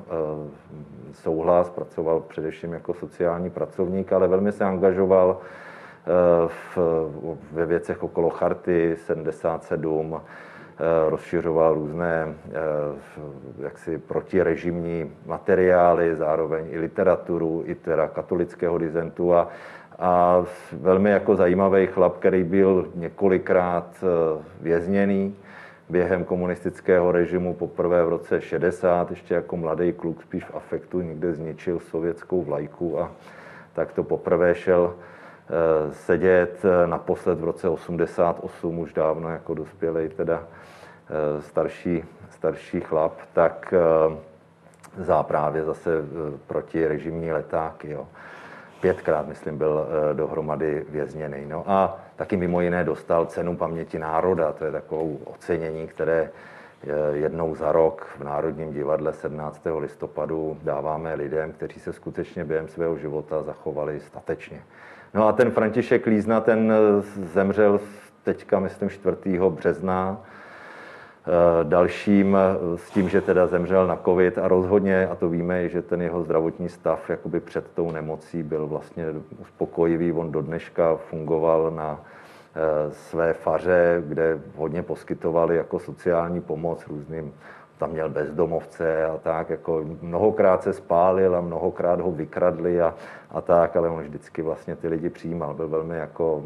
souhlas, 1.13 1.71
pracoval 1.71 2.21
především 2.21 2.73
jako 2.73 2.95
sociální 2.95 3.51
pracovník, 3.51 4.13
ale 4.13 4.29
velmi 4.29 4.53
se 4.53 4.65
angažoval 4.65 5.39
v, 6.47 6.79
ve 7.53 7.67
věcech 7.67 8.03
okolo 8.03 8.31
Charty 8.31 8.97
77, 8.97 10.21
rozšiřoval 11.09 11.75
různé 11.75 12.35
jaksi 13.59 13.99
protirežimní 13.99 15.13
materiály, 15.27 16.17
zároveň 16.17 16.67
i 16.71 16.79
literaturu, 16.79 17.63
i 17.67 17.75
teda 17.75 18.09
katolického 18.09 18.79
dizentu 18.79 19.35
a, 19.35 19.49
a 19.99 20.45
velmi 20.73 21.11
jako 21.11 21.37
zajímavý 21.37 21.87
chlap, 21.87 22.17
který 22.17 22.45
byl 22.45 22.89
několikrát 22.95 24.05
vězněný 24.61 25.37
během 25.89 26.25
komunistického 26.25 27.13
režimu, 27.13 27.55
poprvé 27.55 28.05
v 28.05 28.09
roce 28.09 28.41
60, 28.41 29.11
ještě 29.11 29.35
jako 29.35 29.57
mladý 29.57 29.93
kluk, 29.93 30.23
spíš 30.23 30.45
v 30.45 30.55
afektu, 30.55 31.01
někde 31.01 31.33
zničil 31.33 31.81
sovětskou 31.81 32.43
vlajku 32.43 33.01
a 33.01 33.13
tak 33.73 33.93
to 33.93 34.05
poprvé 34.05 34.55
šel 34.55 34.95
sedět 35.93 36.63
naposled 36.87 37.41
v 37.41 37.45
roce 37.45 37.69
88, 37.69 38.79
už 38.79 38.93
dávno 38.93 39.31
jako 39.31 39.55
dospělej 39.55 40.09
teda 40.09 40.45
starší, 41.41 42.05
starší 42.31 42.81
chlap, 42.81 43.13
tak 43.33 43.75
za 44.97 45.23
právě 45.23 45.65
zase 45.65 45.91
proti 46.47 46.87
režimní 46.87 47.33
letáky. 47.33 47.91
Jo. 47.91 48.07
Pětkrát, 48.81 49.29
myslím, 49.29 49.59
byl 49.59 49.87
dohromady 50.13 50.85
vězněný. 50.89 51.47
No 51.49 51.65
a 51.67 51.99
taky 52.17 52.37
mimo 52.37 52.61
jiné 52.61 52.85
dostal 52.85 53.27
cenu 53.27 53.57
paměti 53.57 53.99
národa, 53.99 54.53
to 54.53 54.65
je 54.65 54.73
takovou 54.73 55.19
ocenění, 55.25 55.87
které 55.87 56.31
jednou 57.13 57.55
za 57.55 57.73
rok 57.73 58.07
v 58.19 58.25
Národním 58.25 58.73
divadle 58.73 59.13
17. 59.13 59.63
listopadu 59.79 60.59
dáváme 60.63 61.15
lidem, 61.15 61.53
kteří 61.53 61.81
se 61.81 61.93
skutečně 61.93 62.45
během 62.45 62.69
svého 62.69 62.99
života 62.99 63.43
zachovali 63.43 64.01
statečně. 64.01 64.61
No 65.15 65.29
a 65.29 65.33
ten 65.33 65.51
František 65.51 66.07
Lízna, 66.07 66.41
ten 66.41 66.73
zemřel 67.33 67.81
teďka, 68.23 68.59
myslím, 68.59 68.89
4. 68.91 69.17
března. 69.49 70.21
Dalším 71.63 72.37
s 72.77 72.91
tím, 72.91 73.09
že 73.09 73.21
teda 73.21 73.47
zemřel 73.47 73.87
na 73.87 73.97
covid 74.05 74.39
a 74.39 74.49
rozhodně, 74.49 75.07
a 75.07 75.15
to 75.15 75.29
víme, 75.29 75.69
že 75.69 75.83
ten 75.83 76.03
jeho 76.03 76.23
zdravotní 76.23 76.69
stav 76.69 77.11
jakoby 77.11 77.41
před 77.41 77.71
tou 77.75 77.91
nemocí 77.91 78.43
byl 78.43 78.67
vlastně 78.67 79.05
uspokojivý. 79.41 80.13
On 80.13 80.33
do 80.33 80.43
dneška 80.43 80.97
fungoval 80.97 81.71
na 81.71 82.01
své 82.91 83.33
faře, 83.33 84.03
kde 84.07 84.39
hodně 84.57 84.83
poskytovali 84.83 85.57
jako 85.57 85.79
sociální 85.79 86.41
pomoc 86.41 86.87
různým 86.87 87.33
tam 87.79 87.91
měl 87.91 88.09
bezdomovce 88.11 89.05
a 89.05 89.19
tak, 89.19 89.51
jako 89.51 89.85
mnohokrát 90.03 90.63
se 90.63 90.73
spálil 90.73 91.37
a 91.37 91.41
mnohokrát 91.41 92.01
ho 92.01 92.13
vykradli 92.13 92.83
a, 92.83 92.95
a 93.31 93.41
tak, 93.41 93.77
ale 93.77 93.89
on 93.89 94.03
vždycky 94.03 94.43
vlastně 94.43 94.77
ty 94.77 94.89
lidi 94.89 95.11
přijímal, 95.11 95.55
byl 95.55 95.69
velmi 95.69 95.97
jako, 95.97 96.45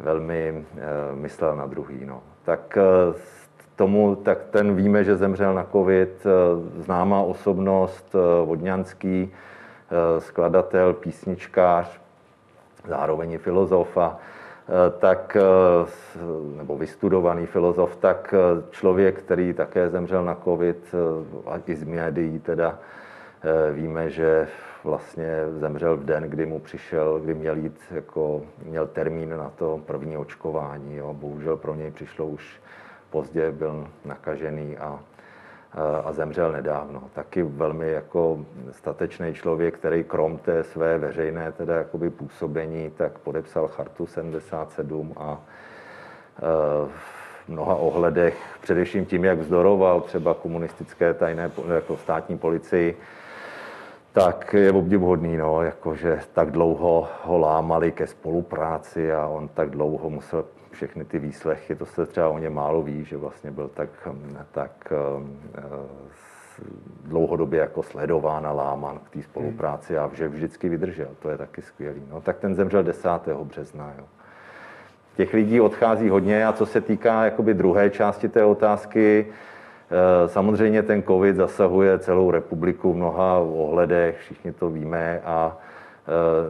velmi 0.00 0.64
e, 0.78 1.14
myslel 1.14 1.56
na 1.56 1.66
druhý, 1.66 2.04
no. 2.04 2.22
Tak 2.44 2.78
tomu, 3.76 4.16
tak 4.16 4.38
ten 4.50 4.74
víme, 4.74 5.04
že 5.04 5.16
zemřel 5.16 5.54
na 5.54 5.66
covid, 5.72 6.26
e, 6.26 6.30
známá 6.82 7.20
osobnost, 7.20 8.14
e, 8.14 8.44
Vodňanský, 8.46 9.32
e, 9.32 10.20
skladatel, 10.20 10.94
písničkář, 10.94 12.00
zároveň 12.88 13.32
i 13.32 13.38
filozof 13.38 13.96
a 13.96 14.18
tak, 14.98 15.36
nebo 16.56 16.78
vystudovaný 16.78 17.46
filozof, 17.46 17.96
tak 17.96 18.34
člověk, 18.70 19.18
který 19.18 19.52
také 19.52 19.90
zemřel 19.90 20.24
na 20.24 20.34
covid, 20.44 20.94
a 21.46 21.52
i 21.66 21.74
z 21.74 21.84
médií 21.84 22.38
teda 22.38 22.78
víme, 23.72 24.10
že 24.10 24.48
vlastně 24.84 25.28
zemřel 25.50 25.96
v 25.96 26.04
den, 26.04 26.22
kdy 26.22 26.46
mu 26.46 26.60
přišel, 26.60 27.20
kdy 27.20 27.34
měl 27.34 27.56
jít, 27.56 27.80
jako, 27.90 28.42
měl 28.64 28.86
termín 28.86 29.30
na 29.30 29.52
to 29.56 29.80
první 29.86 30.16
očkování. 30.16 30.96
Jo. 30.96 31.14
Bohužel 31.14 31.56
pro 31.56 31.74
něj 31.74 31.90
přišlo 31.90 32.26
už 32.26 32.60
pozdě, 33.10 33.52
byl 33.52 33.88
nakažený 34.04 34.76
a 34.78 35.00
a 36.04 36.12
zemřel 36.12 36.52
nedávno. 36.52 37.02
Taky 37.14 37.42
velmi 37.42 37.92
jako 37.92 38.38
statečný 38.70 39.34
člověk, 39.34 39.74
který 39.74 40.04
krom 40.04 40.38
té 40.38 40.64
své 40.64 40.98
veřejné 40.98 41.52
teda 41.52 41.76
jakoby 41.76 42.10
působení, 42.10 42.90
tak 42.90 43.18
podepsal 43.18 43.68
chartu 43.68 44.06
77 44.06 45.14
a 45.16 45.40
v 46.86 47.48
mnoha 47.48 47.74
ohledech, 47.74 48.36
především 48.60 49.06
tím, 49.06 49.24
jak 49.24 49.38
vzdoroval 49.38 50.00
třeba 50.00 50.34
komunistické 50.34 51.14
tajné 51.14 51.50
jako 51.74 51.96
státní 51.96 52.38
policii, 52.38 52.96
tak 54.12 54.54
je 54.54 54.72
obdivuhodný, 54.72 55.36
no, 55.36 55.62
jakože 55.62 56.20
tak 56.32 56.50
dlouho 56.50 57.08
ho 57.24 57.38
lámali 57.38 57.92
ke 57.92 58.06
spolupráci 58.06 59.12
a 59.12 59.26
on 59.26 59.48
tak 59.48 59.70
dlouho 59.70 60.10
musel 60.10 60.44
všechny 60.76 61.04
ty 61.04 61.18
výslechy, 61.18 61.74
to 61.74 61.86
se 61.86 62.06
třeba 62.06 62.28
o 62.28 62.38
ně 62.38 62.50
málo 62.50 62.82
ví, 62.82 63.04
že 63.04 63.16
vlastně 63.16 63.50
byl 63.50 63.68
tak, 63.68 63.88
tak 64.52 64.92
eh, 64.92 65.62
dlouhodobě 67.04 67.60
jako 67.60 67.82
sledován 67.82 68.46
a 68.46 68.52
láman 68.52 68.98
k 68.98 69.10
té 69.10 69.22
spolupráci 69.22 69.98
a 69.98 70.10
že 70.12 70.28
vždycky 70.28 70.68
vydržel, 70.68 71.08
to 71.18 71.30
je 71.30 71.38
taky 71.38 71.62
skvělý. 71.62 72.02
No, 72.10 72.20
tak 72.20 72.38
ten 72.38 72.54
zemřel 72.54 72.82
10. 72.82 73.08
března. 73.42 73.92
Jo. 73.98 74.04
Těch 75.16 75.34
lidí 75.34 75.60
odchází 75.60 76.08
hodně 76.08 76.46
a 76.46 76.52
co 76.52 76.66
se 76.66 76.80
týká 76.80 77.24
jakoby 77.24 77.54
druhé 77.54 77.90
části 77.90 78.28
té 78.28 78.44
otázky, 78.44 79.26
eh, 79.26 80.28
samozřejmě 80.28 80.82
ten 80.82 81.02
covid 81.02 81.36
zasahuje 81.36 81.98
celou 81.98 82.30
republiku 82.30 82.92
v 82.92 82.96
mnoha 82.96 83.38
ohledech, 83.38 84.18
všichni 84.18 84.52
to 84.52 84.70
víme 84.70 85.20
a 85.24 85.58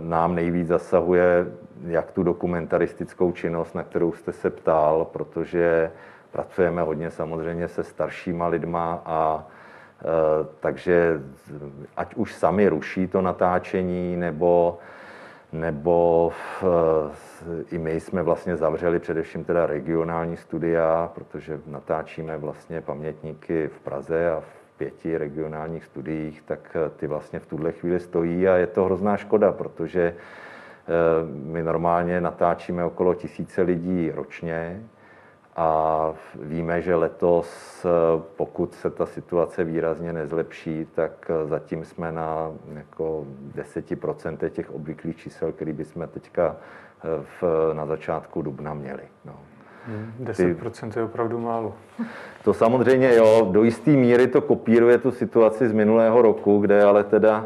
nám 0.01 0.35
nejvíc 0.35 0.69
zasahuje 0.69 1.47
jak 1.87 2.13
tu 2.13 2.23
dokumentaristickou 2.23 3.33
činnost, 3.33 3.75
na 3.75 3.83
kterou 3.83 4.13
jste 4.13 4.33
se 4.33 4.51
ptal, 4.51 5.05
protože 5.13 5.91
pracujeme 6.33 6.83
hodně 6.83 7.11
samozřejmě 7.11 7.69
se 7.69 7.85
staršíma 7.85 8.47
lidma 8.47 9.03
a 9.05 9.47
e, 10.01 10.05
takže 10.61 11.23
ať 11.97 12.15
už 12.15 12.35
sami 12.35 12.69
ruší 12.69 13.07
to 13.07 13.23
natáčení, 13.23 14.17
nebo, 14.17 14.79
nebo 15.53 16.33
e, 16.63 17.75
i 17.75 17.79
my 17.79 18.01
jsme 18.01 18.23
vlastně 18.23 18.57
zavřeli 18.57 18.99
především 18.99 19.45
teda 19.45 19.67
regionální 19.67 20.37
studia, 20.37 21.11
protože 21.15 21.61
natáčíme 21.67 22.39
vlastně 22.39 22.81
pamětníky 22.81 23.69
v 23.69 23.81
Praze 23.81 24.31
a 24.31 24.41
v 24.41 24.66
pěti 24.79 25.19
regionálních 25.19 25.85
studiích, 25.85 26.43
tak 26.43 26.77
ty 26.97 27.07
vlastně 27.07 27.39
v 27.39 27.47
tuhle 27.47 27.73
chvíli 27.73 28.01
stojí 28.01 28.49
a 28.49 28.57
je 28.57 28.67
to 28.67 28.85
hrozná 28.85 29.17
škoda, 29.17 29.53
protože 29.53 30.15
my 31.29 31.63
normálně 31.63 32.21
natáčíme 32.21 32.85
okolo 32.85 33.15
tisíce 33.15 33.63
lidí 33.63 34.11
ročně 34.11 34.83
A 35.57 36.13
víme, 36.35 36.83
že 36.83 36.95
letos, 36.95 37.87
pokud 38.37 38.75
se 38.75 38.91
ta 38.91 39.07
situace 39.07 39.65
výrazně 39.65 40.13
nezlepší, 40.13 40.87
tak 40.95 41.31
zatím 41.45 41.85
jsme 41.85 42.13
na 42.13 42.53
jako 42.75 43.27
10% 43.55 44.51
těch 44.51 44.71
obvyklých 44.71 45.17
čísel, 45.17 45.53
který 45.53 45.73
bychom 45.73 46.09
teďka 46.09 46.57
v, 47.41 47.45
na 47.73 47.87
začátku 47.87 48.43
dubna 48.43 48.75
měli. 48.75 49.03
No. 49.25 49.56
10% 50.25 50.91
Ty, 50.91 50.99
je 50.99 51.05
opravdu 51.05 51.39
málo. 51.39 51.75
To 52.45 52.55
samozřejmě 52.55 53.15
jo, 53.15 53.49
do 53.53 53.63
jisté 53.63 53.91
míry 53.91 54.27
to 54.27 54.41
kopíruje 54.41 54.99
tu 54.99 55.11
situaci 55.11 55.69
z 55.69 55.73
minulého 55.73 56.23
roku, 56.23 56.59
kde 56.59 56.85
ale 56.85 57.05
teda 57.05 57.45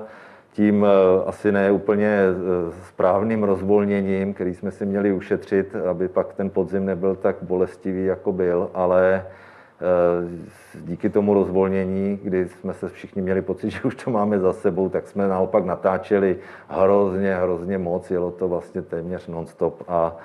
tím 0.53 0.85
eh, 0.85 1.25
asi 1.27 1.53
ne 1.53 1.73
úplně 1.73 2.09
eh, 2.09 2.73
správným 2.89 3.43
rozvolněním, 3.43 4.35
který 4.35 4.55
jsme 4.55 4.71
si 4.71 4.87
měli 4.87 5.13
ušetřit, 5.13 5.77
aby 5.91 6.09
pak 6.09 6.35
ten 6.35 6.51
podzim 6.51 6.87
nebyl 6.87 7.15
tak 7.15 7.37
bolestivý, 7.43 8.05
jako 8.05 8.33
byl, 8.33 8.71
ale 8.75 9.25
eh, 9.25 10.81
díky 10.81 11.11
tomu 11.11 11.35
rozvolnění, 11.35 12.21
kdy 12.23 12.49
jsme 12.49 12.75
se 12.75 12.89
všichni 12.89 13.23
měli 13.23 13.43
pocit, 13.43 13.71
že 13.71 13.83
už 13.83 13.95
to 13.95 14.11
máme 14.11 14.39
za 14.39 14.53
sebou, 14.53 14.89
tak 14.89 15.09
jsme 15.09 15.29
naopak 15.29 15.65
natáčeli 15.65 16.37
hrozně, 16.69 17.35
hrozně 17.35 17.79
moc, 17.79 18.11
jelo 18.11 18.31
to 18.31 18.49
vlastně 18.49 18.83
téměř 18.83 19.27
nonstop 19.27 19.83
a 19.89 20.17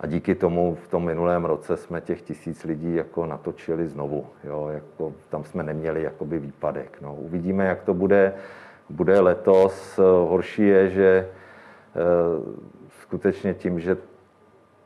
a 0.00 0.06
díky 0.06 0.34
tomu 0.34 0.74
v 0.74 0.88
tom 0.88 1.04
minulém 1.04 1.44
roce 1.44 1.76
jsme 1.76 2.00
těch 2.00 2.22
tisíc 2.22 2.64
lidí 2.64 2.94
jako 2.94 3.26
natočili 3.26 3.88
znovu. 3.88 4.26
Jo, 4.44 4.68
jako, 4.72 5.12
tam 5.28 5.44
jsme 5.44 5.62
neměli 5.62 6.02
jakoby 6.02 6.38
výpadek. 6.38 6.98
No, 7.00 7.14
uvidíme, 7.14 7.66
jak 7.66 7.82
to 7.82 7.94
bude, 7.94 8.32
bude 8.90 9.20
letos. 9.20 9.98
Horší 10.28 10.66
je, 10.66 10.90
že 10.90 11.08
e, 11.08 11.28
skutečně 13.00 13.54
tím, 13.54 13.80
že 13.80 13.96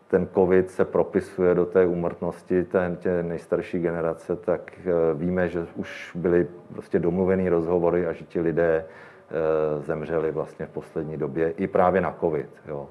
ten 0.09 0.29
covid 0.35 0.71
se 0.71 0.85
propisuje 0.85 1.55
do 1.55 1.67
té 1.67 1.87
úmrtnosti 1.87 2.65
té, 2.65 2.97
té 3.03 3.23
nejstarší 3.23 3.79
generace, 3.79 4.37
tak 4.37 4.73
e, 4.79 5.15
víme, 5.15 5.49
že 5.49 5.67
už 5.75 6.13
byly 6.15 6.47
prostě 6.73 6.99
domluvený 6.99 7.49
rozhovory 7.49 8.07
a 8.07 8.13
že 8.13 8.25
ti 8.25 8.41
lidé 8.41 8.85
e, 8.85 9.83
zemřeli 9.83 10.31
vlastně 10.31 10.67
v 10.67 10.71
poslední 10.71 11.17
době 11.17 11.51
i 11.51 11.67
právě 11.67 12.01
na 12.01 12.17
covid. 12.21 12.51
Jo 12.69 12.89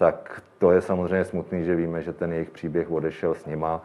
tak 0.00 0.42
to 0.58 0.72
je 0.72 0.80
samozřejmě 0.80 1.24
smutný, 1.24 1.64
že 1.64 1.74
víme, 1.74 2.02
že 2.02 2.12
ten 2.12 2.32
jejich 2.32 2.50
příběh 2.50 2.90
odešel 2.90 3.34
s 3.34 3.46
nima, 3.46 3.82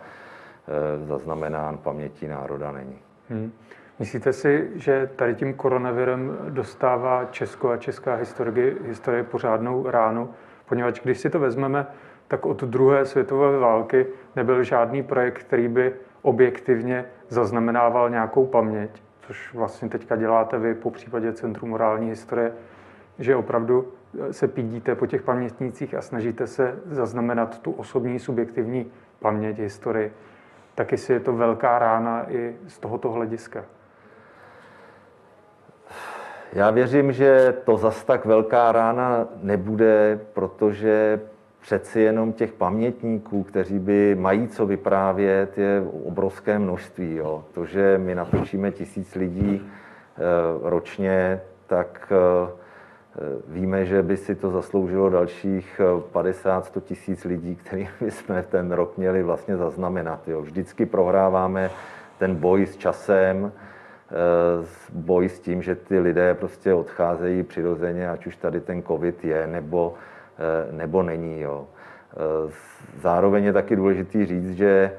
e, 0.67 1.05
zaznamenán 1.05 1.77
pamětí 1.77 2.27
národa 2.27 2.71
není. 2.71 2.99
Hmm. 3.29 3.51
Myslíte 3.99 4.33
si, 4.33 4.71
že 4.75 5.09
tady 5.15 5.35
tím 5.35 5.53
koronavirem 5.53 6.37
dostává 6.49 7.25
Česko 7.25 7.69
a 7.69 7.77
česká 7.77 8.15
historie, 8.15 8.75
historie 8.85 9.23
pořádnou 9.23 9.89
ránu? 9.89 10.29
Poněvadž 10.65 10.99
když 11.03 11.19
si 11.19 11.29
to 11.29 11.39
vezmeme, 11.39 11.87
tak 12.27 12.45
od 12.45 12.63
druhé 12.63 13.05
světové 13.05 13.59
války 13.59 14.07
nebyl 14.35 14.63
žádný 14.63 15.03
projekt, 15.03 15.37
který 15.37 15.67
by 15.67 15.93
objektivně 16.21 17.05
zaznamenával 17.29 18.09
nějakou 18.09 18.45
paměť, 18.45 19.01
což 19.27 19.53
vlastně 19.53 19.89
teďka 19.89 20.15
děláte 20.15 20.59
vy 20.59 20.75
po 20.75 20.91
případě 20.91 21.33
Centru 21.33 21.67
morální 21.67 22.09
historie, 22.09 22.53
že 23.19 23.35
opravdu 23.35 23.93
se 24.31 24.47
pídíte 24.47 24.95
po 24.95 25.05
těch 25.05 25.21
pamětnících 25.21 25.93
a 25.93 26.01
snažíte 26.01 26.47
se 26.47 26.79
zaznamenat 26.85 27.61
tu 27.61 27.71
osobní, 27.71 28.19
subjektivní 28.19 28.91
paměť, 29.19 29.59
historii, 29.59 30.13
tak 30.75 30.91
jestli 30.91 31.13
je 31.13 31.19
to 31.19 31.33
velká 31.33 31.79
rána 31.79 32.31
i 32.31 32.55
z 32.67 32.79
tohoto 32.79 33.11
hlediska. 33.11 33.65
Já 36.53 36.71
věřím, 36.71 37.11
že 37.11 37.53
to 37.65 37.77
zas 37.77 38.03
tak 38.03 38.25
velká 38.25 38.71
rána 38.71 39.27
nebude, 39.41 40.19
protože 40.33 41.21
přeci 41.61 41.99
jenom 41.99 42.33
těch 42.33 42.53
pamětníků, 42.53 43.43
kteří 43.43 43.79
by 43.79 44.15
mají 44.15 44.47
co 44.47 44.65
vyprávět, 44.65 45.57
je 45.57 45.83
obrovské 46.03 46.59
množství. 46.59 47.15
Jo. 47.15 47.43
To, 47.53 47.65
že 47.65 47.97
my 47.97 48.15
natočíme 48.15 48.71
tisíc 48.71 49.15
lidí 49.15 49.61
e, 49.61 50.69
ročně, 50.69 51.41
tak 51.67 52.11
Eh, 52.11 52.64
víme, 53.47 53.85
že 53.85 54.01
by 54.01 54.17
si 54.17 54.35
to 54.35 54.51
zasloužilo 54.51 55.09
dalších 55.09 55.81
50-100 56.13 56.61
eh, 56.77 56.81
tisíc 56.81 57.23
lidí, 57.23 57.55
který 57.55 57.87
jsme 58.09 58.43
ten 58.43 58.71
rok 58.71 58.97
měli 58.97 59.23
vlastně 59.23 59.57
zaznamenat. 59.57 60.27
Jo. 60.27 60.41
Vždycky 60.41 60.85
prohráváme 60.85 61.71
ten 62.17 62.35
boj 62.35 62.65
s 62.65 62.77
časem, 62.77 63.51
eh, 63.51 64.65
boj 64.93 65.29
s 65.29 65.39
tím, 65.39 65.61
že 65.61 65.75
ty 65.75 65.99
lidé 65.99 66.33
prostě 66.33 66.73
odcházejí 66.73 67.43
přirozeně, 67.43 68.09
ať 68.09 68.27
už 68.27 68.35
tady 68.35 68.61
ten 68.61 68.83
covid 68.83 69.25
je 69.25 69.47
nebo, 69.47 69.93
nebo 70.71 71.03
není. 71.03 71.41
Jo. 71.41 71.67
Zároveň 73.01 73.43
je 73.43 73.53
taky 73.53 73.75
důležitý 73.75 74.25
říct, 74.25 74.51
že 74.51 74.91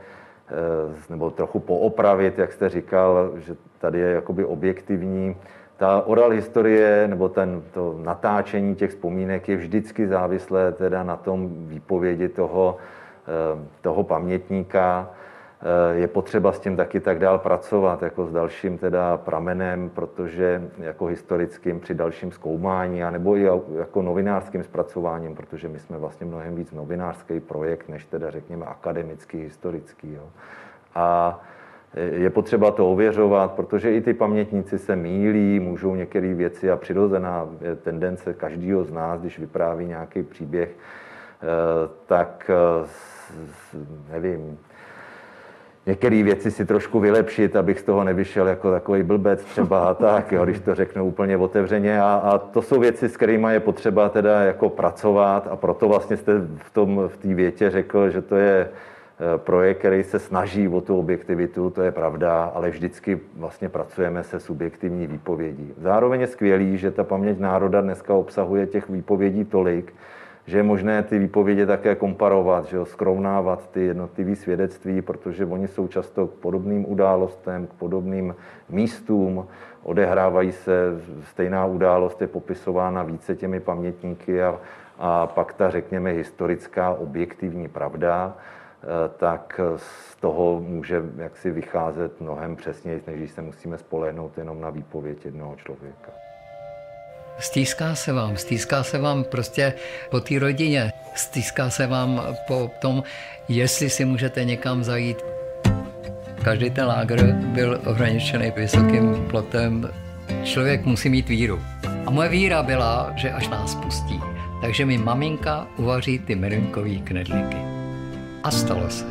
nebo 1.11 1.31
trochu 1.31 1.61
poopravit, 1.61 2.39
jak 2.39 2.53
jste 2.53 2.69
říkal, 2.69 3.33
že 3.37 3.57
tady 3.79 3.99
je 3.99 4.11
jakoby 4.11 4.45
objektivní 4.45 5.37
ta 5.77 6.03
oral 6.07 6.31
historie 6.31 7.09
nebo 7.09 7.29
ten, 7.29 7.63
to 7.75 7.99
natáčení 8.03 8.75
těch 8.75 8.91
vzpomínek 8.91 9.49
je 9.49 9.57
vždycky 9.57 10.09
závislé 10.09 10.73
teda 10.73 11.03
na 11.03 11.17
tom 11.17 11.49
výpovědi 11.69 12.29
toho, 12.29 12.77
eh, 13.27 13.69
toho 13.81 14.05
pamětníka. 14.05 15.11
Eh, 15.61 15.97
je 15.97 16.09
potřeba 16.09 16.53
s 16.53 16.61
tím 16.61 16.77
taky 16.77 17.01
tak 17.01 17.19
dál 17.19 17.39
pracovat, 17.39 18.03
jako 18.03 18.27
s 18.27 18.33
dalším 18.33 18.79
teda 18.79 19.17
pramenem, 19.17 19.91
protože 19.91 20.63
jako 20.79 21.07
historickým 21.07 21.81
při 21.81 21.95
dalším 21.95 22.33
zkoumání, 22.33 23.05
anebo 23.05 23.37
i 23.37 23.49
jako 23.79 24.03
novinářským 24.03 24.63
zpracováním, 24.63 25.37
protože 25.37 25.69
my 25.69 25.79
jsme 25.79 25.99
vlastně 25.99 26.27
mnohem 26.27 26.55
víc 26.55 26.73
novinářský 26.73 27.41
projekt, 27.41 27.89
než 27.89 28.05
teda 28.05 28.31
řekněme 28.31 28.67
akademický, 28.67 29.39
historický. 29.39 30.13
Jo. 30.13 30.29
A 30.95 31.41
je 31.97 32.31
potřeba 32.31 32.71
to 32.71 32.91
ověřovat, 32.91 33.53
protože 33.53 33.93
i 33.93 34.01
ty 34.01 34.15
pamětníci 34.15 34.79
se 34.79 34.97
mílí, 34.97 35.61
můžou 35.61 35.95
některé 35.95 36.35
věci 36.35 36.71
a 36.71 36.77
přirozená 36.77 37.49
tendence 37.83 38.35
každého 38.35 38.85
z 38.85 38.93
nás, 38.93 39.21
když 39.21 39.39
vypráví 39.39 39.87
nějaký 39.87 40.23
příběh, 40.23 40.69
eh, 40.71 41.47
tak 42.07 42.51
eh, 42.51 42.87
nevím, 44.13 44.59
některé 45.87 46.23
věci 46.23 46.51
si 46.51 46.65
trošku 46.65 47.01
vylepšit, 47.01 47.57
abych 47.57 47.81
z 47.81 47.83
toho 47.83 48.05
nevyšel 48.05 48.49
jako 48.49 48.71
takový 48.71 49.03
blbec 49.03 49.45
třeba 49.45 49.89
a 49.89 49.95
tak, 49.95 50.33
jo, 50.33 50.45
když 50.45 50.61
to 50.61 50.75
řeknu 50.75 51.05
úplně 51.05 51.37
otevřeně. 51.37 52.01
A, 52.01 52.15
a 52.15 52.39
to 52.39 52.63
jsou 52.63 52.81
věci, 52.81 53.09
s 53.09 53.17
kterými 53.17 53.53
je 53.53 53.61
potřeba 53.61 54.09
teda 54.09 54.43
jako 54.43 54.69
pracovat 54.69 55.49
a 55.51 55.57
proto 55.57 55.89
vlastně 55.89 56.17
jste 56.17 56.33
v 56.39 56.71
tom 56.73 57.01
v 57.09 57.17
té 57.17 57.35
větě 57.35 57.71
řekl, 57.71 58.11
že 58.11 58.23
to 58.23 58.37
je 58.37 58.69
projekt, 59.37 59.79
který 59.79 60.03
se 60.03 60.19
snaží 60.19 60.69
o 60.69 60.81
tu 60.81 60.99
objektivitu, 60.99 61.71
to 61.71 61.83
je 61.83 61.93
pravda, 61.93 62.45
ale 62.55 62.71
vždycky 62.71 63.21
vlastně 63.37 63.69
pracujeme 63.69 64.23
se 64.23 64.41
subjektivní 64.41 65.07
výpovědí. 65.07 65.75
Zároveň 65.79 66.21
je 66.21 66.27
skvělý, 66.27 66.79
že 66.79 66.91
ta 66.91 67.05
paměť 67.05 67.39
národa 67.39 67.81
dneska 67.81 68.15
obsahuje 68.15 68.67
těch 68.67 68.89
výpovědí 68.91 69.45
tolik, 69.45 69.95
že 70.47 70.59
je 70.59 70.63
možné 70.63 71.03
ty 71.03 71.19
výpovědi 71.19 71.67
také 71.67 71.95
komparovat, 71.95 72.65
že 72.65 72.77
jo, 72.77 72.85
skrovnávat 72.85 73.71
ty 73.71 73.81
jednotlivé 73.81 74.37
svědectví, 74.37 75.03
protože 75.03 75.47
oni 75.47 75.69
jsou 75.69 75.89
často 75.89 76.27
k 76.27 76.31
podobným 76.31 76.91
událostem, 76.91 77.67
k 77.67 77.73
podobným 77.73 78.35
místům, 78.69 79.47
odehrávají 79.83 80.53
se, 80.53 80.73
stejná 81.23 81.67
událost 81.67 82.21
je 82.21 82.27
popisována 82.27 83.03
více 83.03 83.37
těmi 83.37 83.61
pamětníky 83.61 84.43
a, 84.43 84.59
a 84.99 85.27
pak 85.27 85.53
ta, 85.53 85.71
řekněme, 85.71 86.11
historická 86.11 86.91
objektivní 86.91 87.69
pravda. 87.69 88.37
Eh, 88.87 89.09
tak 89.17 89.61
z 89.77 90.17
toho 90.17 90.61
může 90.61 91.03
jaksi 91.19 91.51
vycházet 91.51 92.21
mnohem 92.21 92.57
přesněji, 92.57 93.03
než 93.07 93.17
když 93.17 93.31
se 93.31 93.43
musíme 93.43 93.79
spolehnout 93.79 94.39
jenom 94.39 94.61
na 94.61 94.71
výpověď 94.71 95.25
jednoho 95.25 95.57
člověka. 95.57 96.13
Stýská 97.39 97.95
se 97.95 98.13
vám, 98.13 98.37
stýská 98.37 98.83
se 98.83 98.99
vám 98.99 99.25
prostě 99.25 99.75
po 100.11 100.21
té 100.21 100.39
rodině, 100.39 100.93
stýská 101.15 101.71
se 101.71 101.87
vám 101.87 102.23
po 102.47 102.71
tom, 102.81 103.03
jestli 103.49 103.91
si 103.91 104.05
můžete 104.05 104.45
někam 104.45 104.85
zajít. 104.85 105.25
Každý 106.45 106.71
ten 106.71 106.87
lágr 106.87 107.33
byl 107.33 107.81
ohraničený 107.87 108.51
vysokým 108.57 109.27
plotem. 109.31 109.91
Člověk 110.45 110.85
musí 110.85 111.09
mít 111.09 111.29
víru. 111.29 111.61
A 112.07 112.11
moje 112.11 112.29
víra 112.29 112.63
byla, 112.63 113.13
že 113.17 113.31
až 113.31 113.49
nás 113.49 113.75
pustí, 113.75 114.21
takže 114.61 114.87
mi 114.87 114.99
maminka 114.99 115.67
uvaří 115.77 116.19
ty 116.19 116.35
merinkové 116.35 116.95
knedlíky. 116.95 117.76
A 118.47 118.51
stalo 118.51 118.91
se. 118.91 119.05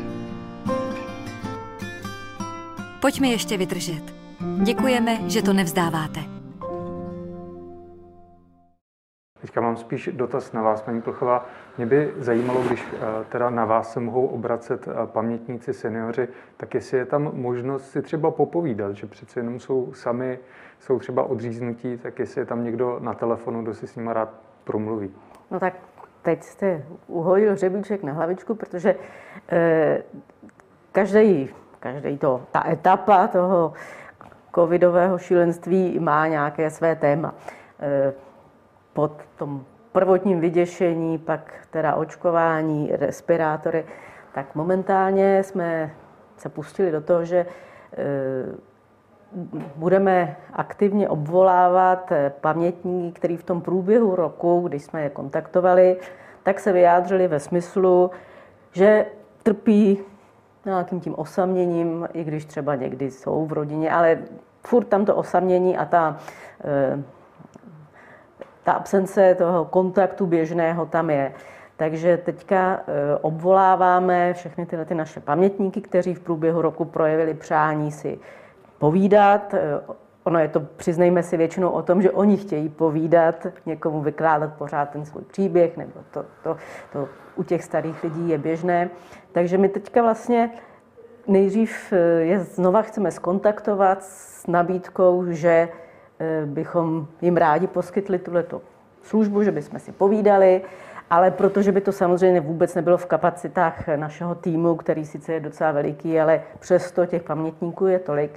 Pojďme 3.00 3.28
ještě 3.28 3.56
vydržet. 3.56 4.02
Děkujeme, 4.62 5.30
že 5.30 5.42
to 5.42 5.52
nevzdáváte. 5.52 6.20
Teďka 9.40 9.60
mám 9.60 9.76
spíš 9.76 10.10
dotaz 10.12 10.52
na 10.52 10.62
vás, 10.62 10.82
paní 10.82 11.02
Plchová. 11.02 11.46
Mě 11.76 11.86
by 11.86 12.12
zajímalo, 12.18 12.62
když 12.62 12.84
eh, 12.92 13.24
teda 13.28 13.50
na 13.50 13.64
vás 13.64 13.92
se 13.92 14.00
mohou 14.00 14.26
obracet 14.26 14.88
eh, 14.88 15.06
pamětníci, 15.06 15.74
seniori, 15.74 16.28
tak 16.56 16.74
jestli 16.74 16.98
je 16.98 17.04
tam 17.04 17.30
možnost 17.32 17.90
si 17.90 18.02
třeba 18.02 18.30
popovídat, 18.30 18.96
že 18.96 19.06
přece 19.06 19.40
jenom 19.40 19.60
jsou 19.60 19.92
sami, 19.94 20.38
jsou 20.78 20.98
třeba 20.98 21.22
odříznutí, 21.22 21.98
tak 21.98 22.18
jestli 22.18 22.40
je 22.40 22.44
tam 22.44 22.64
někdo 22.64 22.98
na 23.00 23.14
telefonu, 23.14 23.62
kdo 23.62 23.74
si 23.74 23.86
s 23.86 23.96
nimi 23.96 24.12
rád 24.12 24.34
promluví. 24.64 25.10
No 25.50 25.60
tak 25.60 25.74
teď 26.26 26.42
jste 26.42 26.82
uhodil 27.06 27.56
řebíček 27.56 28.02
na 28.02 28.12
hlavičku, 28.12 28.54
protože 28.54 28.94
každý, 30.92 31.48
každý 31.80 32.18
to, 32.18 32.42
ta 32.52 32.68
etapa 32.68 33.26
toho 33.26 33.72
covidového 34.54 35.18
šílenství 35.18 35.98
má 35.98 36.26
nějaké 36.26 36.70
své 36.70 36.96
téma. 36.96 37.34
Eh, 37.80 38.12
pod 38.92 39.12
tom 39.36 39.64
prvotním 39.92 40.40
vyděšení, 40.40 41.18
pak 41.18 41.54
teda 41.70 41.94
očkování, 41.94 42.90
respirátory, 42.92 43.84
tak 44.34 44.54
momentálně 44.54 45.42
jsme 45.42 45.90
se 46.36 46.48
pustili 46.48 46.90
do 46.90 47.00
toho, 47.00 47.24
že 47.24 47.46
budeme 49.76 50.36
aktivně 50.52 51.08
obvolávat 51.08 52.12
pamětníky, 52.40 53.18
který 53.18 53.36
v 53.36 53.44
tom 53.44 53.60
průběhu 53.60 54.16
roku, 54.16 54.60
když 54.68 54.82
jsme 54.82 55.02
je 55.02 55.10
kontaktovali, 55.10 55.96
tak 56.42 56.60
se 56.60 56.72
vyjádřili 56.72 57.28
ve 57.28 57.40
smyslu, 57.40 58.10
že 58.72 59.06
trpí 59.42 59.98
nějakým 60.66 61.00
tím 61.00 61.14
osaměním, 61.18 62.08
i 62.12 62.24
když 62.24 62.44
třeba 62.44 62.74
někdy 62.74 63.10
jsou 63.10 63.46
v 63.46 63.52
rodině, 63.52 63.90
ale 63.90 64.18
furt 64.66 64.84
tam 64.84 65.04
to 65.04 65.16
osamění 65.16 65.76
a 65.76 65.84
ta, 65.84 66.16
eh, 66.64 67.02
ta 68.64 68.72
absence 68.72 69.34
toho 69.34 69.64
kontaktu 69.64 70.26
běžného 70.26 70.86
tam 70.86 71.10
je. 71.10 71.32
Takže 71.76 72.16
teďka 72.16 72.80
eh, 72.80 73.16
obvoláváme 73.20 74.32
všechny 74.32 74.66
tyhle 74.66 74.84
ty 74.84 74.94
naše 74.94 75.20
pamětníky, 75.20 75.80
kteří 75.80 76.14
v 76.14 76.20
průběhu 76.20 76.62
roku 76.62 76.84
projevili 76.84 77.34
přání 77.34 77.92
si 77.92 78.18
povídat. 78.78 79.54
Eh, 79.54 79.80
ono 80.24 80.38
je 80.38 80.48
to, 80.48 80.60
přiznejme 80.60 81.22
si, 81.22 81.36
většinou 81.36 81.70
o 81.70 81.82
tom, 81.82 82.02
že 82.02 82.10
oni 82.10 82.36
chtějí 82.36 82.68
povídat, 82.68 83.46
někomu 83.66 84.00
vykládat 84.00 84.52
pořád 84.52 84.90
ten 84.90 85.04
svůj 85.04 85.22
příběh, 85.22 85.76
nebo 85.76 85.92
to, 86.10 86.24
to, 86.42 86.56
to 86.92 87.08
u 87.36 87.42
těch 87.42 87.64
starých 87.64 88.04
lidí 88.04 88.28
je 88.28 88.38
běžné. 88.38 88.90
Takže 89.32 89.58
my 89.58 89.68
teďka 89.68 90.02
vlastně 90.02 90.50
nejdřív 91.26 91.92
eh, 91.92 91.96
je 92.20 92.40
znova 92.40 92.82
chceme 92.82 93.10
skontaktovat 93.10 94.02
s 94.02 94.46
nabídkou, 94.46 95.24
že 95.28 95.68
eh, 96.18 96.46
bychom 96.46 97.06
jim 97.20 97.36
rádi 97.36 97.66
poskytli 97.66 98.18
tuto 98.18 98.62
službu, 99.02 99.42
že 99.42 99.52
bychom 99.52 99.78
si 99.78 99.92
povídali, 99.92 100.62
ale 101.10 101.30
protože 101.30 101.72
by 101.72 101.80
to 101.80 101.92
samozřejmě 101.92 102.40
vůbec 102.40 102.74
nebylo 102.74 102.96
v 102.96 103.06
kapacitách 103.06 103.88
našeho 103.96 104.34
týmu, 104.34 104.74
který 104.74 105.06
sice 105.06 105.32
je 105.32 105.40
docela 105.40 105.72
veliký, 105.72 106.20
ale 106.20 106.42
přesto 106.58 107.06
těch 107.06 107.22
pamětníků 107.22 107.86
je 107.86 107.98
tolik, 107.98 108.30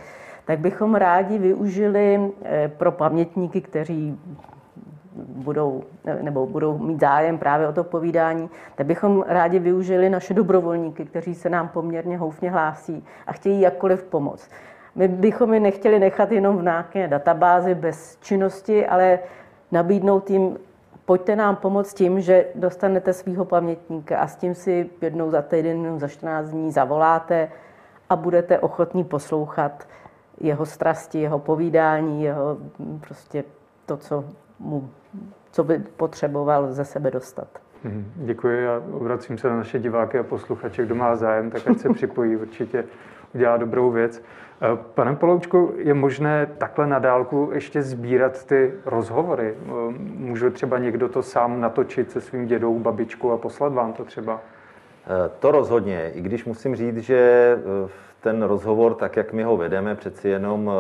tak 0.50 0.60
bychom 0.60 0.96
rádi 0.96 1.38
využili 1.38 2.32
eh, 2.44 2.72
pro 2.78 2.92
pamětníky, 2.92 3.62
kteří 3.62 4.20
budou, 5.16 5.84
nebo 6.22 6.48
budou 6.48 6.78
mít 6.78 7.00
zájem 7.00 7.38
právě 7.38 7.68
o 7.68 7.74
to 7.74 7.84
povídání, 7.84 8.50
tak 8.76 8.88
bychom 8.88 9.26
rádi 9.28 9.60
využili 9.60 10.10
naše 10.10 10.34
dobrovolníky, 10.34 11.06
kteří 11.06 11.36
se 11.36 11.50
nám 11.50 11.68
poměrně 11.68 12.18
houfně 12.18 12.52
hlásí 12.52 13.06
a 13.28 13.34
chtějí 13.34 13.62
jakkoliv 13.62 14.04
pomoct. 14.04 14.50
My 14.96 15.08
bychom 15.08 15.54
je 15.54 15.60
nechtěli 15.60 16.00
nechat 16.00 16.32
jenom 16.32 16.58
v 16.58 16.64
nějaké 16.64 17.08
databázi 17.08 17.76
bez 17.76 18.18
činnosti, 18.22 18.88
ale 18.88 19.20
nabídnout 19.72 20.30
jim, 20.30 20.58
pojďte 21.06 21.36
nám 21.36 21.56
pomoct 21.56 21.94
tím, 21.94 22.22
že 22.22 22.46
dostanete 22.56 23.14
svého 23.14 23.46
pamětníka 23.46 24.20
a 24.20 24.28
s 24.28 24.36
tím 24.36 24.56
si 24.56 24.90
jednou 25.02 25.30
za 25.30 25.42
týden, 25.42 26.00
za 26.00 26.08
14 26.08 26.50
dní 26.50 26.72
zavoláte 26.72 27.50
a 28.10 28.16
budete 28.16 28.60
ochotní 28.60 29.04
poslouchat 29.04 29.88
jeho 30.40 30.66
strasti, 30.66 31.22
jeho 31.22 31.40
povídání, 31.40 32.24
jeho 32.24 32.58
prostě 33.08 33.44
to, 33.86 33.98
co, 33.98 34.26
mu, 34.60 34.90
co 35.52 35.64
by 35.64 35.80
potřeboval 35.80 36.74
ze 36.74 36.86
sebe 36.86 37.12
dostat. 37.12 37.48
Mhm, 37.84 38.12
děkuji 38.16 38.68
a 38.68 38.82
obracím 38.92 39.38
se 39.38 39.50
na 39.50 39.56
naše 39.56 39.80
diváky 39.80 40.20
a 40.20 40.24
posluchače. 40.24 40.86
Kdo 40.86 40.96
má 40.96 41.16
zájem, 41.16 41.52
tak 41.52 41.68
ať 41.68 41.78
se 41.78 41.90
připojí, 41.94 42.36
určitě 42.36 42.84
udělá 43.36 43.58
dobrou 43.58 43.92
věc. 43.92 44.24
Eh, 44.62 44.78
pane 44.94 45.16
Poloučku, 45.16 45.74
je 45.78 45.94
možné 45.94 46.48
takhle 46.58 46.88
na 46.88 47.00
dálku 47.00 47.50
ještě 47.54 47.82
sbírat 47.82 48.46
ty 48.46 48.74
rozhovory? 48.86 49.54
Eh, 49.58 49.70
může 50.00 50.50
třeba 50.50 50.78
někdo 50.78 51.10
to 51.10 51.24
sám 51.24 51.62
natočit 51.62 52.12
se 52.12 52.22
svým 52.22 52.46
dědou, 52.46 52.80
babičkou 52.80 53.32
a 53.32 53.38
poslat 53.38 53.74
vám 53.74 53.94
to 53.94 54.06
třeba? 54.06 54.42
To 55.40 55.52
rozhodně, 55.52 56.12
i 56.14 56.22
když 56.22 56.46
musím 56.46 56.76
říct, 56.76 56.98
že 56.98 57.58
ten 58.22 58.44
rozhovor, 58.44 58.94
tak 58.94 59.18
jak 59.18 59.34
my 59.34 59.44
ho 59.44 59.58
vedeme, 59.58 59.96
přeci 59.96 60.30
jenom 60.30 60.72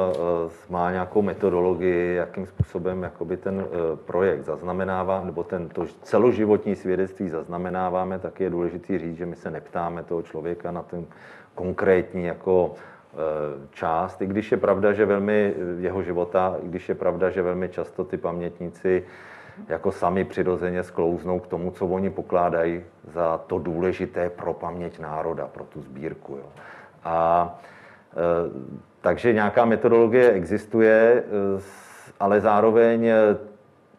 má 0.69 0.91
nějakou 0.91 1.21
metodologii, 1.21 2.15
jakým 2.15 2.45
způsobem 2.45 3.03
jakoby 3.03 3.37
ten 3.37 3.65
projekt 4.05 4.45
zaznamenává, 4.45 5.23
nebo 5.25 5.43
ten 5.43 5.69
to 5.69 5.85
celoživotní 6.03 6.75
svědectví 6.75 7.29
zaznamenáváme, 7.29 8.19
tak 8.19 8.39
je 8.39 8.49
důležité 8.49 8.99
říct, 8.99 9.17
že 9.17 9.25
my 9.25 9.35
se 9.35 9.51
neptáme 9.51 10.03
toho 10.03 10.21
člověka 10.21 10.71
na 10.71 10.83
ten 10.83 11.05
konkrétní 11.55 12.25
jako 12.25 12.75
část, 13.71 14.21
i 14.21 14.27
když 14.27 14.51
je 14.51 14.57
pravda, 14.57 14.93
že 14.93 15.05
velmi 15.05 15.53
eh, 15.55 15.81
jeho 15.81 16.03
života, 16.03 16.55
i 16.63 16.67
když 16.67 16.89
je 16.89 16.95
pravda, 16.95 17.29
že 17.29 17.41
velmi 17.41 17.69
často 17.69 18.03
ty 18.03 18.17
pamětníci 18.17 19.03
jako 19.67 19.91
sami 19.91 20.23
přirozeně 20.25 20.83
sklouznou 20.83 21.39
k 21.39 21.47
tomu, 21.47 21.71
co 21.71 21.87
oni 21.87 22.09
pokládají 22.09 22.83
za 23.07 23.37
to 23.37 23.59
důležité 23.59 24.29
pro 24.29 24.53
paměť 24.53 24.99
národa, 24.99 25.47
pro 25.47 25.63
tu 25.63 25.81
sbírku. 25.81 26.35
Jo. 26.35 26.45
A 27.03 27.59
e, 28.13 28.15
takže 29.01 29.33
nějaká 29.33 29.65
metodologie 29.65 30.31
existuje, 30.31 31.23
ale 32.19 32.41
zároveň 32.41 33.11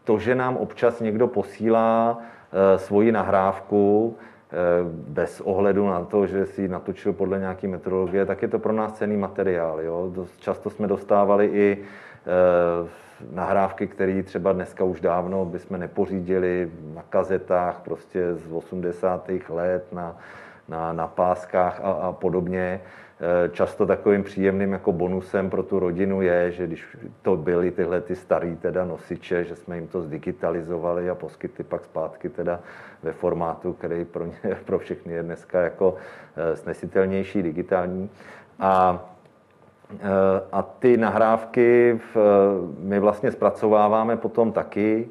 to, 0.05 0.19
že 0.19 0.35
nám 0.35 0.57
občas 0.57 1.01
někdo 1.01 1.27
posílá 1.27 2.19
e, 2.19 2.79
svoji 2.79 3.13
nahrávku, 3.13 4.17
bez 5.09 5.41
ohledu 5.41 5.87
na 5.87 6.05
to, 6.05 6.27
že 6.27 6.47
si 6.47 6.69
natočil 6.69 7.13
podle 7.13 7.39
nějaké 7.39 7.69
metodologie, 7.69 8.27
tak 8.27 8.43
je 8.43 8.49
to 8.49 8.59
pro 8.59 8.73
nás 8.73 8.93
cený 8.93 9.17
materiál. 9.17 9.81
Jo? 9.81 10.13
Často 10.41 10.71
jsme 10.71 10.87
dostávali 10.87 11.47
i 11.47 11.79
nahrávky, 13.33 13.87
které 13.87 14.23
třeba 14.23 14.53
dneska 14.53 14.85
už 14.85 15.01
dávno 15.01 15.45
bychom 15.45 15.81
nepořídili 15.81 16.71
na 16.95 17.03
kazetách 17.03 17.81
prostě 17.85 18.35
z 18.35 18.53
80. 18.53 19.31
let 19.49 19.93
na, 19.93 20.17
na, 20.69 20.93
na 20.93 21.07
páskách 21.07 21.81
a, 21.83 21.91
a 21.91 22.13
podobně. 22.13 22.81
Eh, 23.23 23.49
často 23.49 23.87
takovým 23.87 24.23
příjemným 24.23 24.73
jako 24.73 24.93
bonusem 24.93 25.51
pro 25.51 25.63
tu 25.63 25.79
rodinu 25.79 26.23
je, 26.23 26.53
že 26.53 26.67
když 26.67 26.97
to 27.23 27.37
byly 27.37 27.71
tyhle 27.71 28.01
ty 28.01 28.17
starý 28.17 28.57
teda 28.57 28.85
nosiče, 28.85 29.45
že 29.45 29.57
jsme 29.57 29.77
jim 29.77 29.89
to 29.89 30.03
zdigitalizovali 30.03 31.11
a 31.11 31.15
poskytli 31.15 31.65
pak 31.65 31.85
zpátky 31.85 32.29
teda 32.29 32.61
ve 33.03 33.13
formátu, 33.13 33.73
který 33.73 34.05
pro, 34.05 34.27
ně, 34.27 34.35
pro 34.65 34.79
všechny 34.79 35.13
je 35.13 35.23
dneska 35.23 35.61
jako 35.61 35.95
eh, 36.37 36.57
snesitelnější, 36.57 37.43
digitální. 37.43 38.11
A 38.59 39.05
eh, 39.05 39.20
a 40.53 40.63
ty 40.63 40.97
nahrávky 40.97 42.01
my 42.79 43.01
vlastně 43.01 43.33
zpracováváme 43.33 44.17
potom 44.17 44.53
taky. 44.53 45.09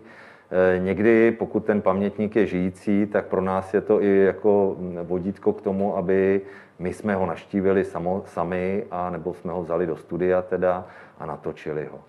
Někdy, 0.78 1.32
pokud 1.32 1.66
ten 1.66 1.82
pamětník 1.82 2.36
je 2.36 2.46
žijící, 2.46 3.06
tak 3.06 3.26
pro 3.26 3.42
nás 3.42 3.74
je 3.74 3.82
to 3.82 4.02
i 4.02 4.18
jako 4.18 4.78
vodítko 5.04 5.54
k 5.54 5.62
tomu, 5.62 5.98
aby 5.98 6.42
my 6.80 6.94
jsme 6.94 7.16
ho 7.16 7.26
naštívili 7.26 7.86
sami, 8.26 8.84
a 8.92 9.10
nebo 9.10 9.34
jsme 9.34 9.54
ho 9.54 9.64
vzali 9.64 9.86
do 9.86 9.98
studia 9.98 10.42
teda 10.42 10.86
a 11.20 11.26
natočili 11.26 11.86
ho. 11.92 12.00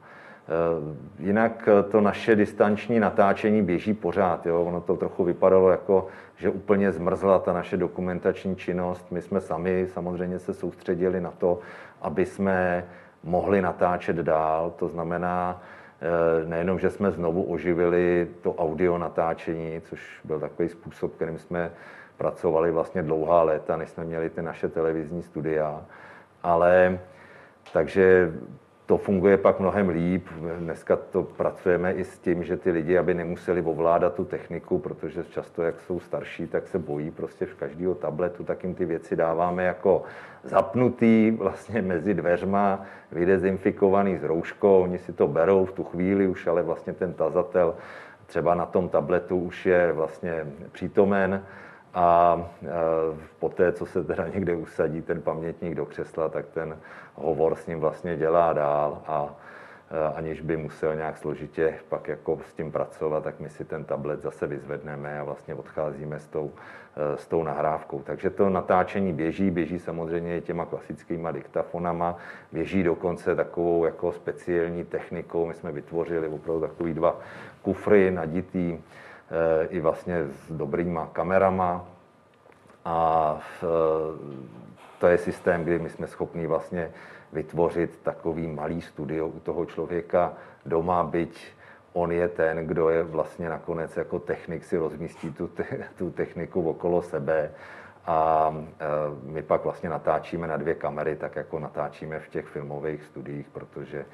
E, 0.51 1.23
jinak 1.23 1.69
to 1.91 2.01
naše 2.01 2.37
distanční 2.37 3.01
natáčení 3.01 3.63
běží 3.63 3.95
pořád. 3.95 4.47
Jo? 4.47 4.63
Ono 4.63 4.81
to 4.81 4.97
trochu 4.97 5.25
vypadalo 5.25 5.71
jako, 5.71 6.07
že 6.37 6.51
úplně 6.51 6.93
zmrzla 6.93 7.39
ta 7.39 7.53
naše 7.53 7.77
dokumentační 7.77 8.57
činnost. 8.57 9.07
My 9.11 9.23
jsme 9.23 9.41
sami 9.41 9.87
samozřejmě 9.93 10.39
se 10.39 10.55
soustředili 10.55 11.21
na 11.21 11.31
to, 11.31 11.59
aby 12.03 12.27
jsme 12.27 12.85
mohli 13.25 13.63
natáčet 13.63 14.17
dál. 14.17 14.73
To 14.77 14.89
znamená, 14.89 15.63
e, 16.43 16.49
nejenom, 16.49 16.79
že 16.79 16.91
jsme 16.91 17.11
znovu 17.11 17.43
oživili 17.43 18.29
to 18.43 18.55
audio 18.55 18.99
natáčení, 18.99 19.81
což 19.81 20.21
byl 20.25 20.41
takový 20.41 20.69
způsob, 20.69 21.15
kterým 21.15 21.39
jsme 21.39 21.71
pracovali 22.17 22.71
vlastně 22.71 23.03
dlouhá 23.03 23.43
léta, 23.43 23.77
než 23.77 23.91
jsme 23.91 24.05
měli 24.05 24.31
ty 24.31 24.43
naše 24.43 24.69
televizní 24.69 25.23
studia. 25.23 25.85
Ale 26.43 26.99
takže 27.73 28.33
to 28.91 28.99
funguje 28.99 29.37
pak 29.37 29.61
mnohem 29.61 29.89
líp. 29.89 30.27
Dneska 30.59 30.97
to 30.97 31.23
pracujeme 31.23 31.93
i 31.93 32.05
s 32.05 32.19
tím, 32.19 32.45
že 32.45 32.57
ty 32.57 32.71
lidi, 32.71 32.99
aby 32.99 33.15
nemuseli 33.15 33.63
ovládat 33.63 34.15
tu 34.15 34.25
techniku, 34.25 34.79
protože 34.79 35.25
často, 35.31 35.63
jak 35.63 35.81
jsou 35.81 36.01
starší, 36.01 36.47
tak 36.47 36.69
se 36.69 36.79
bojí 36.79 37.11
prostě 37.11 37.47
v 37.47 37.55
každého 37.55 37.95
tabletu, 37.95 38.45
tak 38.45 38.65
jim 38.65 38.75
ty 38.75 38.85
věci 38.85 39.17
dáváme 39.17 39.65
jako 39.65 40.03
zapnutý 40.45 41.31
vlastně 41.31 41.83
mezi 41.83 42.15
dveřma, 42.15 42.83
vydezinfikovaný 43.13 44.19
s 44.19 44.25
rouškou, 44.25 44.83
oni 44.83 44.99
si 44.99 45.13
to 45.13 45.29
berou 45.29 45.65
v 45.65 45.73
tu 45.73 45.85
chvíli 45.85 46.27
už, 46.27 46.47
ale 46.47 46.63
vlastně 46.63 46.93
ten 46.93 47.13
tazatel 47.13 47.75
třeba 48.27 48.55
na 48.55 48.67
tom 48.67 48.89
tabletu 48.89 49.37
už 49.39 49.67
je 49.67 49.93
vlastně 49.93 50.47
přítomen 50.73 51.43
a 51.95 52.39
poté, 53.39 53.73
co 53.73 53.87
se 53.87 54.05
teda 54.05 54.29
někde 54.29 54.55
usadí 54.55 55.03
ten 55.03 55.23
pamětník 55.23 55.75
do 55.75 55.87
křesla, 55.87 56.29
tak 56.29 56.47
ten 56.47 56.79
hovor 57.15 57.55
s 57.55 57.67
ním 57.67 57.81
vlastně 57.81 58.17
dělá 58.17 58.53
dál 58.53 59.03
a 59.07 59.35
aniž 60.15 60.41
by 60.41 60.57
musel 60.57 60.97
nějak 60.97 61.17
složitě 61.17 61.75
pak 61.89 62.09
jako 62.09 62.39
s 62.51 62.55
tím 62.55 62.73
pracovat, 62.73 63.25
tak 63.25 63.41
my 63.41 63.51
si 63.51 63.65
ten 63.65 63.85
tablet 63.85 64.23
zase 64.23 64.47
vyzvedneme 64.47 65.21
a 65.21 65.25
vlastně 65.25 65.55
odcházíme 65.55 66.19
s 66.19 66.27
tou, 66.27 66.51
s 66.97 67.27
tou 67.27 67.43
nahrávkou. 67.43 68.03
Takže 68.03 68.31
to 68.31 68.51
natáčení 68.51 69.13
běží, 69.13 69.51
běží 69.51 69.79
samozřejmě 69.79 70.41
těma 70.41 70.65
klasickýma 70.65 71.33
diktafonama, 71.33 72.17
běží 72.53 72.83
dokonce 72.83 73.37
takovou 73.37 73.85
jako 73.85 74.13
speciální 74.13 74.85
technikou. 74.85 75.47
My 75.47 75.55
jsme 75.55 75.73
vytvořili 75.73 76.29
opravdu 76.29 76.61
takový 76.61 76.95
dva 76.95 77.19
kufry 77.63 78.11
naditý 78.11 78.79
i 79.69 79.81
vlastně 79.81 80.25
s 80.25 80.53
dobrýma 80.53 81.07
kamerama, 81.13 81.87
a 82.85 83.39
to 84.99 85.07
je 85.07 85.19
systém, 85.19 85.65
kdy 85.65 85.79
my 85.79 85.91
jsme 85.91 86.07
schopni 86.07 86.47
vlastně 86.47 86.91
vytvořit 87.33 87.99
takový 88.03 88.47
malý 88.47 88.81
studio 88.81 89.27
u 89.27 89.41
toho 89.41 89.67
člověka 89.67 90.33
doma, 90.67 91.05
byť 91.05 91.53
on 91.93 92.13
je 92.13 92.29
ten, 92.29 92.67
kdo 92.67 92.91
je 92.91 93.03
vlastně 93.03 93.49
nakonec 93.49 93.97
jako 93.97 94.19
technik, 94.19 94.65
si 94.65 94.77
rozmístí 94.77 95.33
tu, 95.33 95.51
tu 95.99 96.11
techniku 96.11 96.71
okolo 96.71 97.03
sebe. 97.03 97.51
A 98.07 98.51
e, 98.57 98.87
my 99.23 99.43
pak 99.43 99.65
vlastně 99.65 99.89
natáčíme 99.89 100.47
na 100.47 100.57
dvě 100.57 100.75
kamery, 100.75 101.17
tak 101.17 101.37
jako 101.37 101.59
natáčíme 101.59 102.19
v 102.19 102.29
těch 102.29 102.47
filmových 102.47 103.05
studiích, 103.05 103.49
protože 103.49 104.05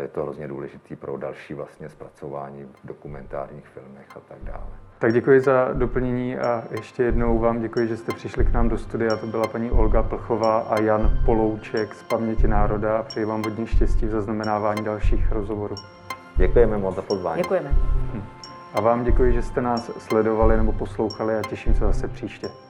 je 0.00 0.08
to 0.08 0.22
hrozně 0.22 0.48
důležitý 0.48 0.96
pro 0.96 1.16
další 1.16 1.54
vlastně 1.54 1.88
zpracování 1.88 2.64
v 2.64 2.86
dokumentárních 2.86 3.66
filmech 3.66 4.06
a 4.16 4.20
tak 4.20 4.38
dále. 4.42 4.66
Tak 4.98 5.12
děkuji 5.12 5.40
za 5.40 5.70
doplnění 5.72 6.38
a 6.38 6.64
ještě 6.70 7.02
jednou 7.02 7.38
vám 7.38 7.60
děkuji, 7.60 7.88
že 7.88 7.96
jste 7.96 8.12
přišli 8.12 8.44
k 8.44 8.52
nám 8.52 8.68
do 8.68 8.78
studia. 8.78 9.16
To 9.16 9.26
byla 9.26 9.46
paní 9.46 9.70
Olga 9.70 10.02
Plchová 10.02 10.58
a 10.58 10.80
Jan 10.80 11.18
Polouček 11.26 11.94
z 11.94 12.02
Paměti 12.02 12.48
národa 12.48 12.98
a 12.98 13.02
přeji 13.02 13.24
vám 13.26 13.42
hodně 13.44 13.66
štěstí 13.66 14.06
v 14.06 14.10
zaznamenávání 14.10 14.84
dalších 14.84 15.32
rozhovorů. 15.32 15.74
Děkujeme 16.36 16.78
moc 16.78 16.94
za 16.94 17.02
pozvání. 17.02 17.42
Děkujeme. 17.42 17.70
A 18.74 18.80
vám 18.80 19.04
děkuji, 19.04 19.32
že 19.32 19.42
jste 19.42 19.60
nás 19.60 19.90
sledovali 19.98 20.56
nebo 20.56 20.72
poslouchali 20.72 21.36
a 21.36 21.42
těším 21.42 21.74
se 21.74 21.80
zase 21.80 22.08
příště. 22.08 22.63